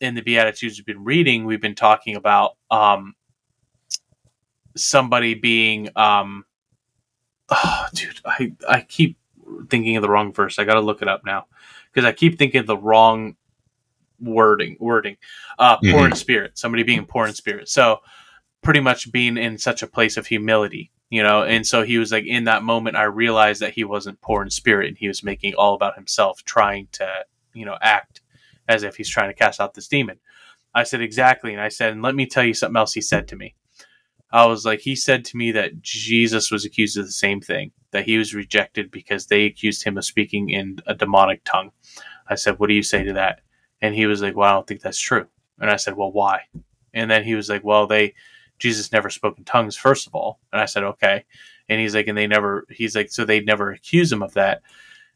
[0.00, 3.14] in the beatitudes we've been reading, we've been talking about um
[4.76, 6.44] somebody being um
[7.50, 9.18] oh, dude, I I keep
[9.68, 10.58] thinking of the wrong verse.
[10.58, 11.46] I got to look it up now
[11.92, 13.36] because I keep thinking of the wrong
[14.20, 14.76] wording.
[14.80, 15.16] Wording,
[15.58, 16.58] uh, poor in spirit.
[16.58, 17.68] Somebody being poor in spirit.
[17.68, 18.00] So
[18.62, 21.42] pretty much being in such a place of humility, you know.
[21.42, 24.50] And so he was like, in that moment, I realized that he wasn't poor in
[24.50, 27.08] spirit, and he was making all about himself, trying to,
[27.54, 28.20] you know, act
[28.68, 30.18] as if he's trying to cast out this demon.
[30.74, 33.26] I said exactly, and I said, and let me tell you something else he said
[33.28, 33.54] to me.
[34.32, 37.72] I was like, he said to me that Jesus was accused of the same thing,
[37.90, 41.72] that he was rejected because they accused him of speaking in a demonic tongue.
[42.28, 43.40] I said, what do you say to that?
[43.82, 45.26] And he was like, well, I don't think that's true.
[45.58, 46.42] And I said, well, why?
[46.94, 48.14] And then he was like, well, they,
[48.58, 50.38] Jesus never spoke in tongues, first of all.
[50.52, 51.24] And I said, okay.
[51.68, 54.62] And he's like, and they never, he's like, so they never accuse him of that.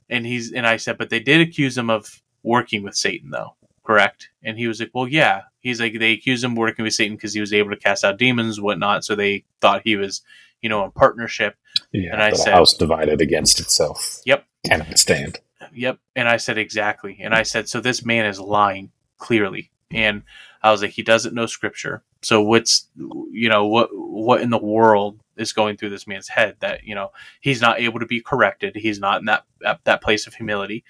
[0.08, 3.54] And he's, and I said, but they did accuse him of working with Satan, though,
[3.84, 4.30] correct?
[4.42, 5.42] And he was like, well, yeah.
[5.64, 8.04] He's like, they accused him of working with Satan because he was able to cast
[8.04, 9.04] out demons, whatnot.
[9.04, 10.20] So they thought he was,
[10.62, 11.56] you know, in partnership.
[11.90, 14.44] Yeah, And I said- house divided against itself Yep.
[14.66, 15.40] cannot stand.
[15.72, 15.98] Yep.
[16.14, 17.18] And I said, exactly.
[17.20, 19.70] And I said, so this man is lying clearly.
[19.90, 20.22] And
[20.62, 22.02] I was like, he doesn't know scripture.
[22.22, 22.88] So what's,
[23.30, 26.94] you know, what, what in the world is going through this man's head that, you
[26.94, 27.10] know,
[27.40, 28.76] he's not able to be corrected.
[28.76, 29.44] He's not in that,
[29.84, 30.84] that, place of humility.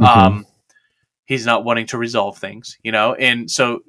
[0.00, 0.06] Mhm.
[0.06, 0.46] Um,
[1.24, 3.14] he's not wanting to resolve things, you know?
[3.14, 3.80] And so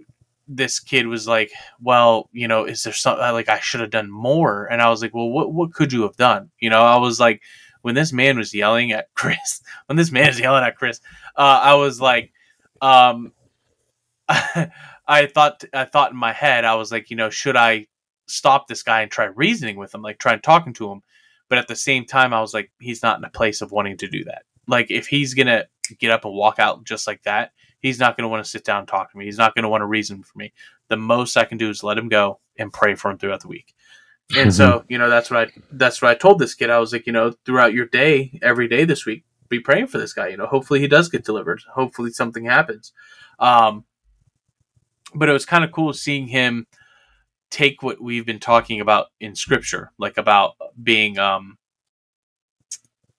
[0.55, 4.11] this kid was like, well, you know, is there something like I should have done
[4.11, 4.65] more?
[4.65, 6.51] And I was like, well, what, what could you have done?
[6.59, 7.41] You know, I was like,
[7.81, 10.99] when this man was yelling at Chris, when this man is yelling at Chris,
[11.35, 12.33] uh, I was like,
[12.81, 13.31] um,
[14.29, 17.87] I thought, I thought in my head, I was like, you know, should I
[18.27, 21.01] stop this guy and try reasoning with him, like try and talking to him?
[21.49, 23.97] But at the same time, I was like, he's not in a place of wanting
[23.97, 24.43] to do that.
[24.67, 25.65] Like, if he's gonna
[25.99, 28.79] get up and walk out just like that, he's not gonna want to sit down
[28.79, 29.25] and talk to me.
[29.25, 30.53] He's not gonna want to reason for me.
[30.87, 33.47] The most I can do is let him go and pray for him throughout the
[33.47, 33.73] week.
[34.37, 36.69] And so, you know, that's what I that's what I told this kid.
[36.69, 39.97] I was like, you know, throughout your day, every day this week, be praying for
[39.97, 40.29] this guy.
[40.29, 41.61] You know, hopefully he does get delivered.
[41.73, 42.93] Hopefully something happens.
[43.39, 43.85] Um,
[45.13, 46.67] but it was kind of cool seeing him
[47.49, 51.57] take what we've been talking about in scripture, like about being um,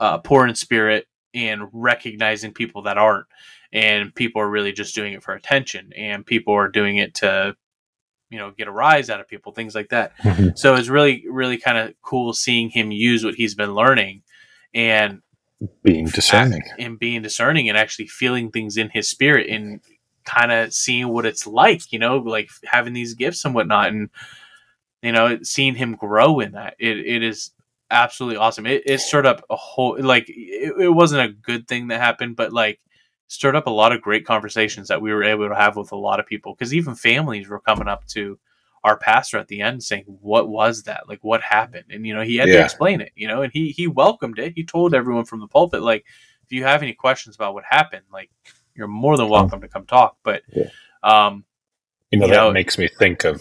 [0.01, 3.27] uh, poor in spirit and recognizing people that aren't,
[3.73, 7.57] and people are really just doing it for attention, and people are doing it to
[8.31, 10.17] you know get a rise out of people, things like that.
[10.19, 10.57] Mhm.
[10.59, 14.23] So it's really really kind of cool seeing him use what he's been learning
[14.75, 15.21] and
[15.83, 16.63] Being discerning.
[16.79, 19.81] and being discerning and actually feeling things in his spirit and
[20.25, 24.09] kind of seeing what it's like, you know, like having these gifts and whatnot, and
[25.03, 26.75] you know, seeing him grow in that.
[26.79, 27.51] It it is
[27.91, 28.65] absolutely awesome.
[28.67, 32.37] It, it stirred up a whole like it, it wasn't a good thing that happened,
[32.37, 32.81] but like
[33.33, 35.97] stirred up a lot of great conversations that we were able to have with a
[35.97, 38.39] lot of people because even families were coming up to
[38.85, 42.23] our pastor at the end saying what was that like what happened and you know
[42.23, 45.25] he had to explain it you know and he he welcomed it he told everyone
[45.25, 46.05] from the pulpit like
[46.45, 48.29] if you have any questions about what happened like
[48.75, 50.65] you're more than welcome to come talk but Yeah.
[51.03, 51.45] um
[52.11, 53.41] You know, You that know- makes me think of,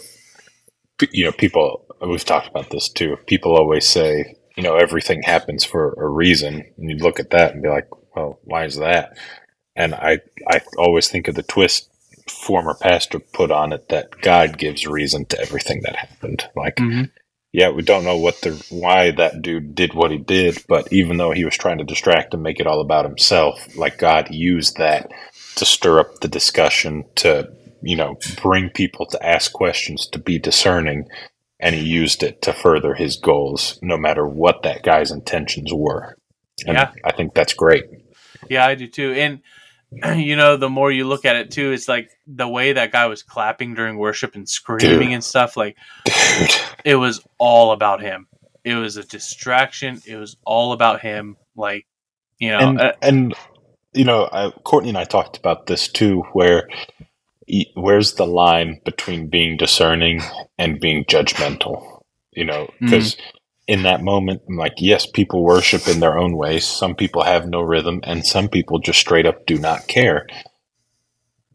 [1.10, 3.16] you know, people, we've talked about this too.
[3.26, 6.64] People always say, you know, everything happens for a reason.
[6.78, 9.18] And you look at that and be like, well, why is that?
[9.74, 11.88] And I, I always think of the twist
[12.28, 16.48] former pastor put on it that God gives reason to everything that happened.
[16.54, 17.10] Like, mhm.
[17.52, 21.16] yeah, we don't know what the why that dude did what he did, but even
[21.16, 24.76] though he was trying to distract and make it all about himself, like God used
[24.76, 25.10] that
[25.56, 27.50] to stir up the discussion, to
[27.82, 31.08] you know, bring people to ask questions, to be discerning,
[31.58, 36.16] and he used it to further his goals, no matter what that guy's intentions were.
[36.66, 36.92] And Yeah.
[37.04, 37.84] I think that's great.
[38.48, 39.40] yeah i do too and
[40.16, 43.06] you know the more you look at it too it's like the way that guy
[43.06, 45.12] was clapping during worship and screaming Dude.
[45.12, 46.50] and stuff like Dude.
[46.84, 48.26] it was all about him
[48.64, 51.86] it was a distraction it was all about him like
[52.38, 53.34] you know and uh, and
[53.92, 56.68] you know, Courtney and I talked about this too, where
[57.74, 60.22] where's the line between being discerning
[60.58, 62.00] and being judgmental?
[62.32, 63.16] You know, because
[63.66, 66.66] in that moment, I'm like, yes, people worship in their own ways.
[66.66, 70.26] Some people have no rhythm, and some people just straight up do not care.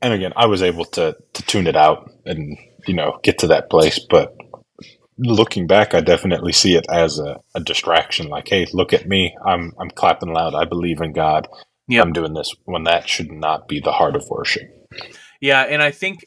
[0.02, 3.48] And again, I was able to to tune it out and you know get to
[3.48, 4.36] that place, but
[5.18, 8.28] looking back, I definitely see it as a, a distraction.
[8.28, 9.36] Like, hey, look at me.
[9.46, 10.56] I'm I'm clapping loud.
[10.56, 11.48] I believe in God.
[11.90, 12.06] Yep.
[12.06, 14.64] I'm doing this when that should not be the heart of worship.
[15.42, 16.26] Yeah, and I think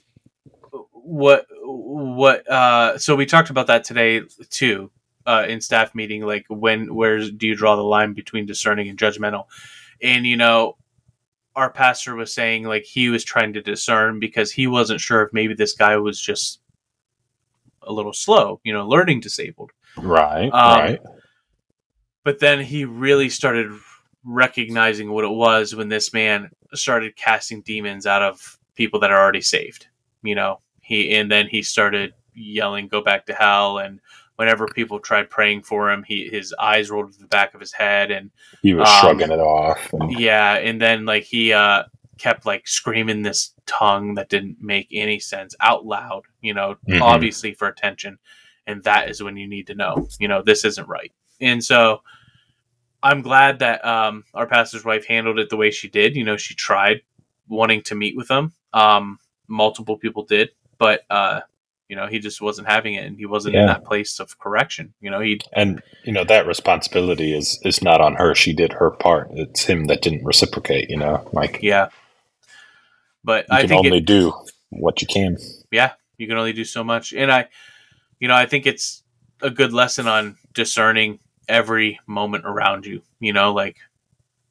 [0.93, 4.91] what what uh so we talked about that today too
[5.27, 8.99] uh in staff meeting like when where do you draw the line between discerning and
[8.99, 9.45] judgmental
[10.03, 10.77] and you know
[11.57, 15.33] our pastor was saying like he was trying to discern because he wasn't sure if
[15.33, 16.61] maybe this guy was just
[17.83, 20.49] a little slow you know learning disabled Right.
[20.53, 21.01] Um, right.
[22.23, 23.71] but then he really started
[24.25, 29.21] recognizing what it was when this man started casting demons out of people that are
[29.21, 29.87] already saved
[30.23, 34.01] you know he and then he started yelling go back to hell and
[34.41, 37.73] whenever people tried praying for him he his eyes rolled to the back of his
[37.73, 38.31] head and
[38.63, 39.93] He was um, shrugging it off.
[39.93, 41.83] And, yeah and then like he uh
[42.17, 47.03] kept like screaming this tongue that didn't make any sense out loud you know Mhm.
[47.03, 48.19] obviously for attention
[48.67, 52.03] and that is when you need to know you know this isn't right and so
[53.03, 56.37] i'm glad that um our pastor's wife handled it the way she did you know
[56.37, 57.01] she tried
[57.49, 59.19] wanting to meet with him um
[59.49, 61.41] multiple people did but uh
[61.91, 64.95] you know he just wasn't having it and he wasn't in that place of correction
[65.01, 68.35] you know he and you know that responsibility is is not on her.
[68.35, 69.29] She did her part.
[69.33, 70.89] It's him that didn't reciprocate.
[70.89, 71.89] You know, like yeah
[73.25, 74.33] but you i can think it, only do
[74.71, 75.37] what you can.
[75.71, 77.13] yeah, you can only do so much.
[77.13, 77.49] And I,
[78.19, 79.03] you know, I think it's
[79.43, 81.19] a good lesson on discerning
[81.49, 83.03] every moment around you.
[83.19, 83.77] You know, like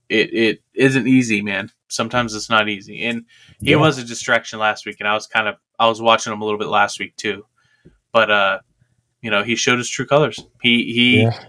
[0.10, 1.72] it it isn't easy, man.
[1.90, 3.04] Sometimes it's not easy.
[3.06, 3.26] And
[3.62, 3.78] he Yeah.
[3.78, 6.46] was a distraction last week, and I was kind of I was watching him a
[6.46, 7.46] little bit last week too.
[8.14, 8.60] But uh,
[9.22, 10.40] you know, he showed his true colors.
[10.62, 11.40] He he Yeah.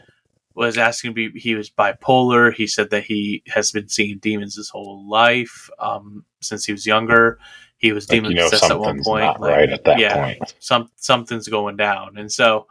[0.54, 2.52] was asking to be he was bipolar.
[2.52, 6.86] He said that he has been seeing demons his whole life, um, since he was
[6.86, 7.38] younger.
[7.78, 9.22] He was Like demon you know possessed at one point.
[9.22, 10.54] not like, right at that yeah, point.
[10.58, 12.66] some something's going down and so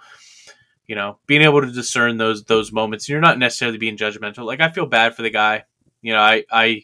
[0.86, 4.60] you know being able to discern those those moments you're not necessarily being judgmental like
[4.60, 5.64] i feel bad for the guy
[6.02, 6.84] you know i i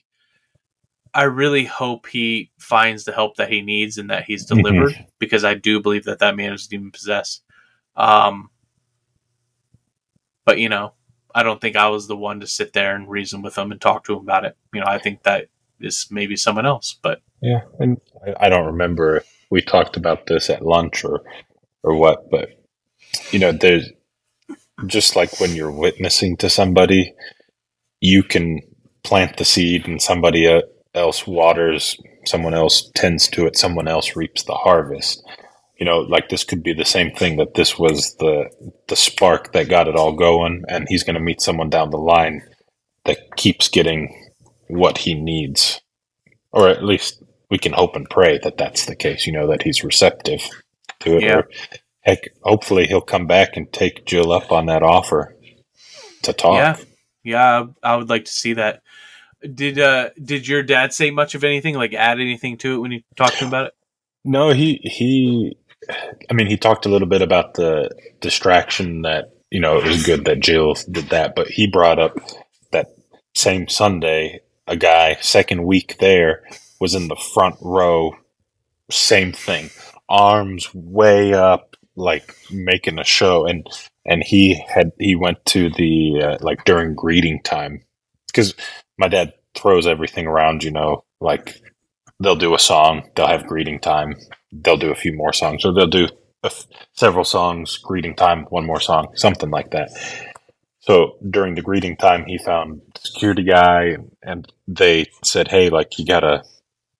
[1.16, 4.56] i really hope he finds the help that he needs and that he's Mm-hmm.
[4.56, 7.44] delivered because i do believe that that man is demon possessed
[7.98, 8.50] um
[10.46, 10.94] but you know
[11.36, 13.82] i don't think i was the one to sit there and reason with him and
[13.82, 15.48] talk to him about it you know i think that
[15.82, 18.00] is maybe someone else but Yeah, and
[18.40, 21.22] I, don't remember if we talked about this at lunch or
[21.84, 22.50] or what, but
[23.32, 23.90] you know, there's
[24.88, 27.14] just like when you're witnessing to somebody,
[28.02, 28.62] you can
[29.04, 30.62] plant the seed, and somebody uh,
[30.96, 35.24] else waters, someone else tends to it, someone else reaps the harvest.
[35.78, 38.50] You know, like this could be the same thing that this was the
[38.88, 41.98] the spark that got it all going, and he's going to meet someone down the
[41.98, 42.42] line
[43.04, 44.32] that keeps getting
[44.68, 45.82] what he needs,
[46.52, 49.28] or at least we can hope and pray that that's the case.
[49.28, 50.50] You know, that he's receptive
[51.02, 51.24] to it.
[51.24, 51.38] Yeah.
[51.40, 51.50] Or
[52.02, 55.36] heck, hopefully he'll come back and take Jill up on that offer
[56.24, 56.56] to talk.
[56.56, 56.78] Yeah,
[57.24, 58.82] yeah, I would like to see that.
[59.54, 61.76] Did uh did your dad say much of anything?
[61.76, 63.74] Like add anything to it when you talked to him about it?
[64.24, 65.58] No, he he.
[66.30, 67.92] I mean, he talked a little bit about the
[68.22, 72.18] distraction that you know it was good that Jill did that, but he brought up
[72.72, 72.88] that
[73.36, 76.44] same Sunday a guy second week there
[76.80, 78.16] was in the front row,
[78.92, 79.70] same thing,
[80.10, 83.68] arms way up, like making a show, and
[84.06, 87.85] and he had he went to the uh, like during greeting time
[88.36, 88.54] because
[88.98, 91.56] my dad throws everything around, you know, like
[92.22, 94.16] they'll do a song, they'll have greeting time,
[94.52, 96.08] they'll do a few more songs, or they'll do
[96.94, 99.90] several songs, greeting time, one more song, something like that.
[100.80, 106.06] So during the greeting time, he found security guy, and they said, "Hey, like you
[106.06, 106.44] gotta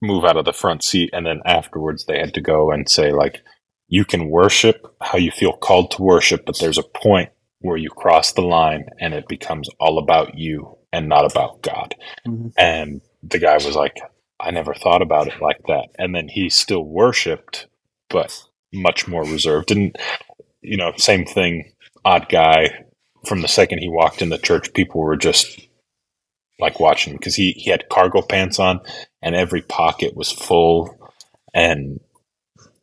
[0.02, 3.12] move out of the front seat." And then afterwards, they had to go and say,
[3.12, 3.42] like,
[3.88, 7.30] "You can worship how you feel called to worship, but there's a point
[7.60, 11.96] where you cross the line, and it becomes all about you and not about God."
[12.28, 12.54] Mhm.
[12.58, 13.98] And the guy was like,
[14.40, 15.90] I never thought about it like that.
[15.98, 17.68] And then he still worshipped,
[18.10, 18.44] but
[18.74, 19.72] much more reserved.
[19.72, 19.96] And,
[20.62, 21.72] you know, same thing,
[22.06, 22.86] odd guy.
[23.26, 25.60] From the second he walked in the church, people were just
[26.60, 28.82] like watching because he, he had cargo pants on
[29.22, 30.98] and every pocket was full
[31.54, 32.00] and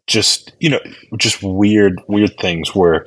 [0.06, 0.80] just, you know,
[1.18, 3.06] just weird, weird things where,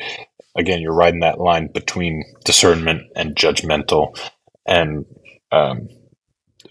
[0.57, 4.17] again, you're riding that line between discernment and judgmental.
[4.65, 5.05] And,
[5.51, 5.89] um,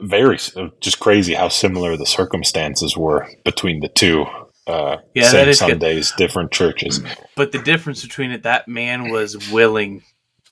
[0.00, 0.38] very
[0.80, 4.26] just crazy how similar the circumstances were between the two.
[4.66, 5.68] Uh, Yeah, same is good.
[5.70, 7.00] Sundays, different churches.
[7.36, 10.02] But the difference between it, that man was willing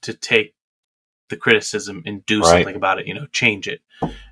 [0.02, 0.54] to take
[1.28, 2.48] the criticism and do Right.
[2.48, 3.06] something about it.
[3.08, 3.80] You know, change it,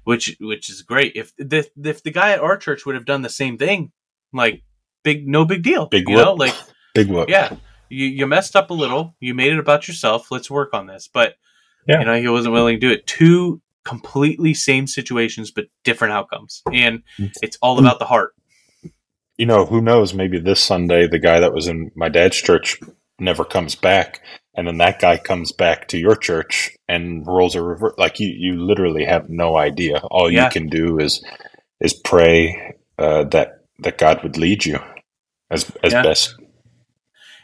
[0.05, 1.17] which which is great.
[1.17, 3.91] If the if the guy at our church would have done the same thing,
[4.33, 4.63] like
[5.03, 5.87] big no big deal.
[5.87, 6.55] Big you know, like
[6.95, 7.29] Big whoop.
[7.31, 7.57] yeah,
[7.89, 9.17] you you messed up a little.
[9.19, 10.31] You made it about yourself.
[10.31, 11.09] Let's work on this.
[11.13, 11.35] But
[11.87, 12.01] Yeah.
[12.01, 13.07] you know, he wasn't willing to do it.
[13.07, 17.03] Two completely same situations, but different outcomes, and
[17.43, 18.35] it's all about the heart.
[19.39, 20.13] You know, who knows?
[20.13, 22.79] Maybe this Sunday, the guy that was in my dad's church
[23.19, 24.21] never comes back.
[24.55, 27.95] And then that guy comes back to your church and rolls a reverse.
[27.97, 29.99] Like you, you literally have no idea.
[30.11, 30.47] All Yeah.
[30.47, 31.25] you can do is,
[31.81, 34.79] is pray uh, that that God would lead you
[35.51, 36.03] as as Yeah.
[36.03, 36.35] best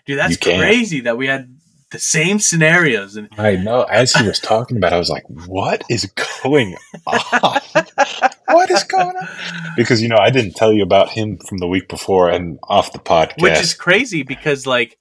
[0.05, 1.56] Dude, that's crazy that we had
[1.97, 3.85] the same scenarios and I know.
[3.85, 6.05] As he was talking about, it, I was like, "What is
[6.43, 6.77] going
[7.07, 7.61] on?
[8.49, 9.29] what is going on?"
[9.77, 12.93] Because you know, I didn't tell you about him from the week before and off
[12.93, 13.41] the podcast.
[13.41, 14.99] which is crazy because like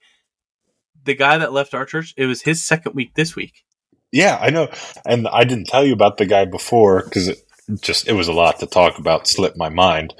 [1.03, 3.65] the guy that left our church, it was his second week this week.
[4.13, 4.69] yeah, I know.
[5.05, 7.39] And I didn't tell you about the guy before because it
[7.81, 9.27] just it was a lot to talk about.
[9.27, 10.13] Slipped my mind,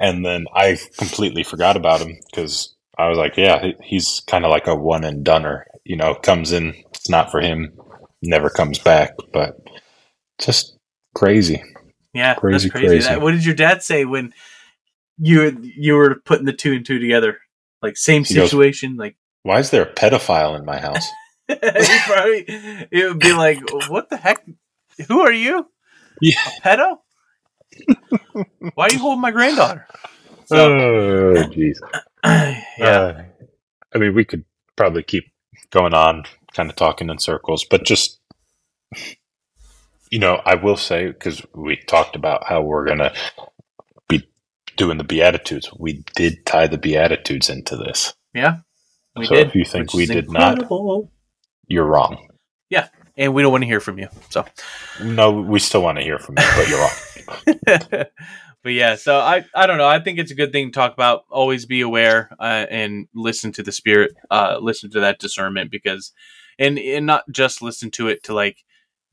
[0.00, 4.50] and then I completely forgot about him because I was like, "Yeah, he's kind of
[4.50, 7.72] like a one and doneer." You know, comes in, it's not for him,
[8.22, 9.12] never comes back.
[9.32, 9.56] But
[10.40, 10.76] just
[11.14, 11.62] crazy.
[12.12, 12.86] Yeah, Crazy, that's crazy.
[12.88, 13.08] crazy.
[13.08, 14.32] That, what did your dad say when
[15.18, 17.38] you you were putting the two and two together?
[17.82, 21.06] Like same He goes- situation, like Why is there a pedophile in my house?
[21.46, 22.44] probably
[22.90, 24.44] it would be like, what the heck?
[25.08, 25.66] Who are you?
[26.20, 26.40] Yeah.
[26.64, 26.96] A pedo?
[28.74, 29.86] Why are you holding my granddaughter?
[30.46, 31.76] So oh, jeez.
[32.24, 33.22] yeah, Uh,
[33.94, 34.44] I mean, we could
[34.76, 35.30] probably keep
[35.70, 38.18] going on, kind of talking in circles, but just,
[40.10, 43.12] you know, I will say, because we talked about how we're going to
[44.08, 44.28] be
[44.76, 48.14] doing the Beatitudes, we did tie the Beatitudes into this.
[48.34, 48.58] yeah,
[49.16, 49.48] we so did.
[49.48, 50.70] if you think we did not,
[51.68, 52.28] you're wrong.
[52.70, 54.08] Yeah, and we don't want to hear from you.
[54.30, 54.44] So.
[55.02, 58.04] No, we still want to hear from you, but you're wrong.
[58.66, 59.86] but yeah, so I I don't know.
[59.86, 61.22] I think it's a good thing to talk about.
[61.30, 64.10] Always be aware uh, and listen to the spirit.
[64.28, 66.10] Uh, listen to that discernment because,
[66.58, 68.64] and and not just listen to it to like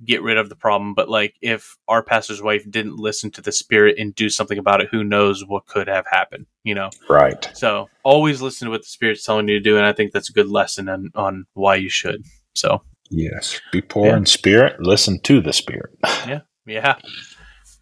[0.03, 3.51] get rid of the problem, but like if our pastor's wife didn't listen to the
[3.51, 6.47] spirit and do something about it, who knows what could have happened?
[6.63, 6.89] You know.
[7.07, 7.47] Right.
[7.53, 10.31] So always listen to what the spirit's telling you to do, and I think that's
[10.31, 12.25] a good lesson on on why you should.
[12.55, 12.81] So
[13.11, 13.61] Yes.
[13.71, 14.17] Be poor Yeah.
[14.17, 15.91] in spirit, listen to the spirit.
[16.27, 16.95] yeah, yeah,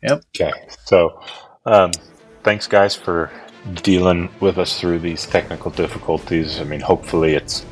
[0.04, 0.22] yep.
[0.36, 0.52] Okay,
[0.84, 1.18] so
[1.66, 1.92] um,
[2.44, 3.32] thanks, guys, for
[3.84, 6.60] dealing with us through these technical difficulties.
[6.60, 7.66] I mean, hopefully, it's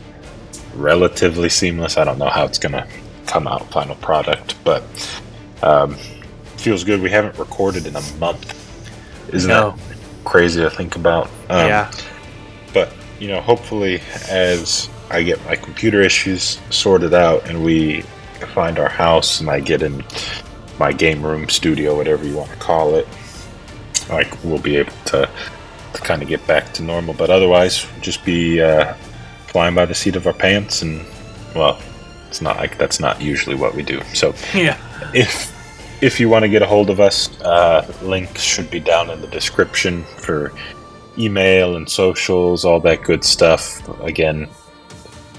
[0.76, 1.98] relatively seamless.
[1.98, 2.88] I don't know how it's going to
[3.26, 4.84] come out, final product, but
[5.64, 5.96] um,
[6.58, 7.02] feels good.
[7.02, 8.56] We haven't recorded in a month.
[9.34, 9.72] Isn't No.
[9.72, 11.28] that crazy to think about?
[11.50, 11.92] Um, yeah,
[12.74, 18.00] but you know hopefully as i get my computer issues sorted out and we
[18.54, 20.02] find our house and i get in
[20.80, 23.06] my game room studio whatever you want to call it
[24.10, 25.30] like we'll be able to
[25.93, 27.14] to kind of get back to normal.
[27.14, 28.93] But otherwise, just be uh,
[29.47, 31.05] flying by the seat of our pants, and
[31.55, 31.82] well,
[32.28, 34.01] it's not like that's not usually what we do.
[34.14, 34.78] So Yeah.
[35.14, 35.55] if
[36.01, 39.20] if you want to get a hold of us, uh, links should be down in
[39.22, 40.53] the description for
[41.18, 43.82] email and socials, all that good stuff.
[44.01, 44.47] Again,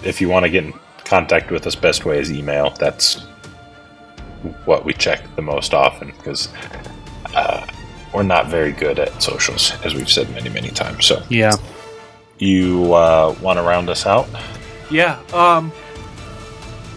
[0.02, 2.70] if you want to get in contact with us, best way is email.
[2.78, 3.20] That's
[4.64, 6.48] what we check the most often because
[7.34, 7.66] uh,
[8.12, 11.06] we're not very good at socials, as we've said many, many times.
[11.06, 11.52] So Yeah.
[12.38, 14.28] you uh, want to round us out?
[14.90, 15.18] Yeah.
[15.32, 15.72] Um.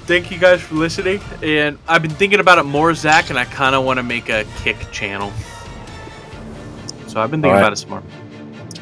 [0.05, 3.45] Thank you guys for listening, and I've been thinking about it more, Zac, and I
[3.45, 5.32] kind of want to make a kick channel.
[7.07, 7.61] So I've been thinking Alright.
[7.61, 8.03] about it some more.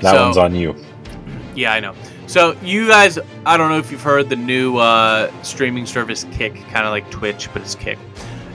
[0.01, 0.75] That So- one's on you.
[1.53, 1.93] Yeah, I know.
[2.25, 6.55] So you guys, I don't know if you've heard the new uh, streaming service Kick,
[6.71, 7.99] kind of like Twitch, but it's Kick.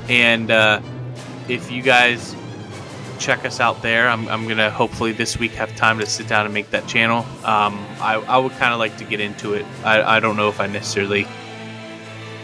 [0.08, 0.80] And uh,
[1.48, 2.34] if you guys
[3.16, 6.44] check us out there, I'm, I'm gonna hopefully this week have time to sit down
[6.44, 7.18] and make that channel.
[7.44, 9.66] Um, I, I would kind of like to get into it.
[9.84, 11.26] I, I don't know if I necessarily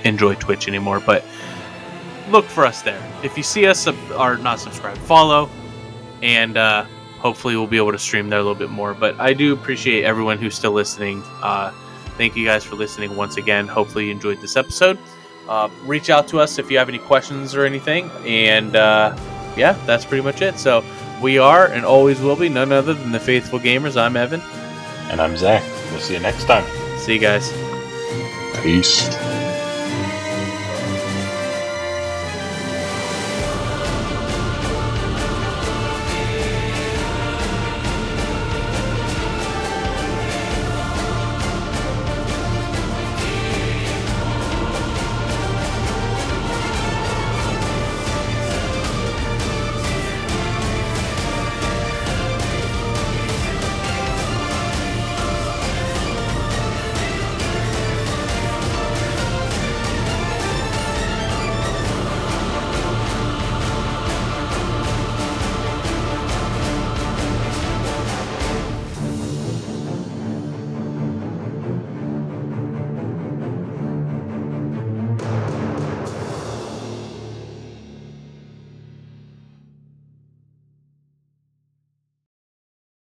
[0.05, 1.25] enjoy Twitch anymore, but
[2.31, 3.03] look for us there.
[3.23, 5.49] If you see us, sub- or not subscribe, follow,
[6.23, 6.85] and uh,
[7.19, 8.95] hopefully we'll be able to stream there a little bit more.
[8.95, 11.23] But I do appreciate everyone who's still listening.
[11.43, 11.73] Uh,
[12.17, 13.69] thank you guys for listening once again.
[13.69, 14.99] Hopefully you enjoyed this episode.
[15.49, 18.11] Uh, reach out to us if you have any questions or anything.
[18.25, 19.17] And uh,
[19.57, 20.59] yeah, that's pretty much it.
[20.59, 20.85] So
[21.21, 24.01] we are and always will be none other than the Faithful Gamers.
[24.01, 24.43] I'm Evan.
[25.11, 25.63] And I'm Zac.
[25.91, 26.65] We'll see you next time.
[26.99, 27.53] See you guys.
[28.63, 29.32] Peace.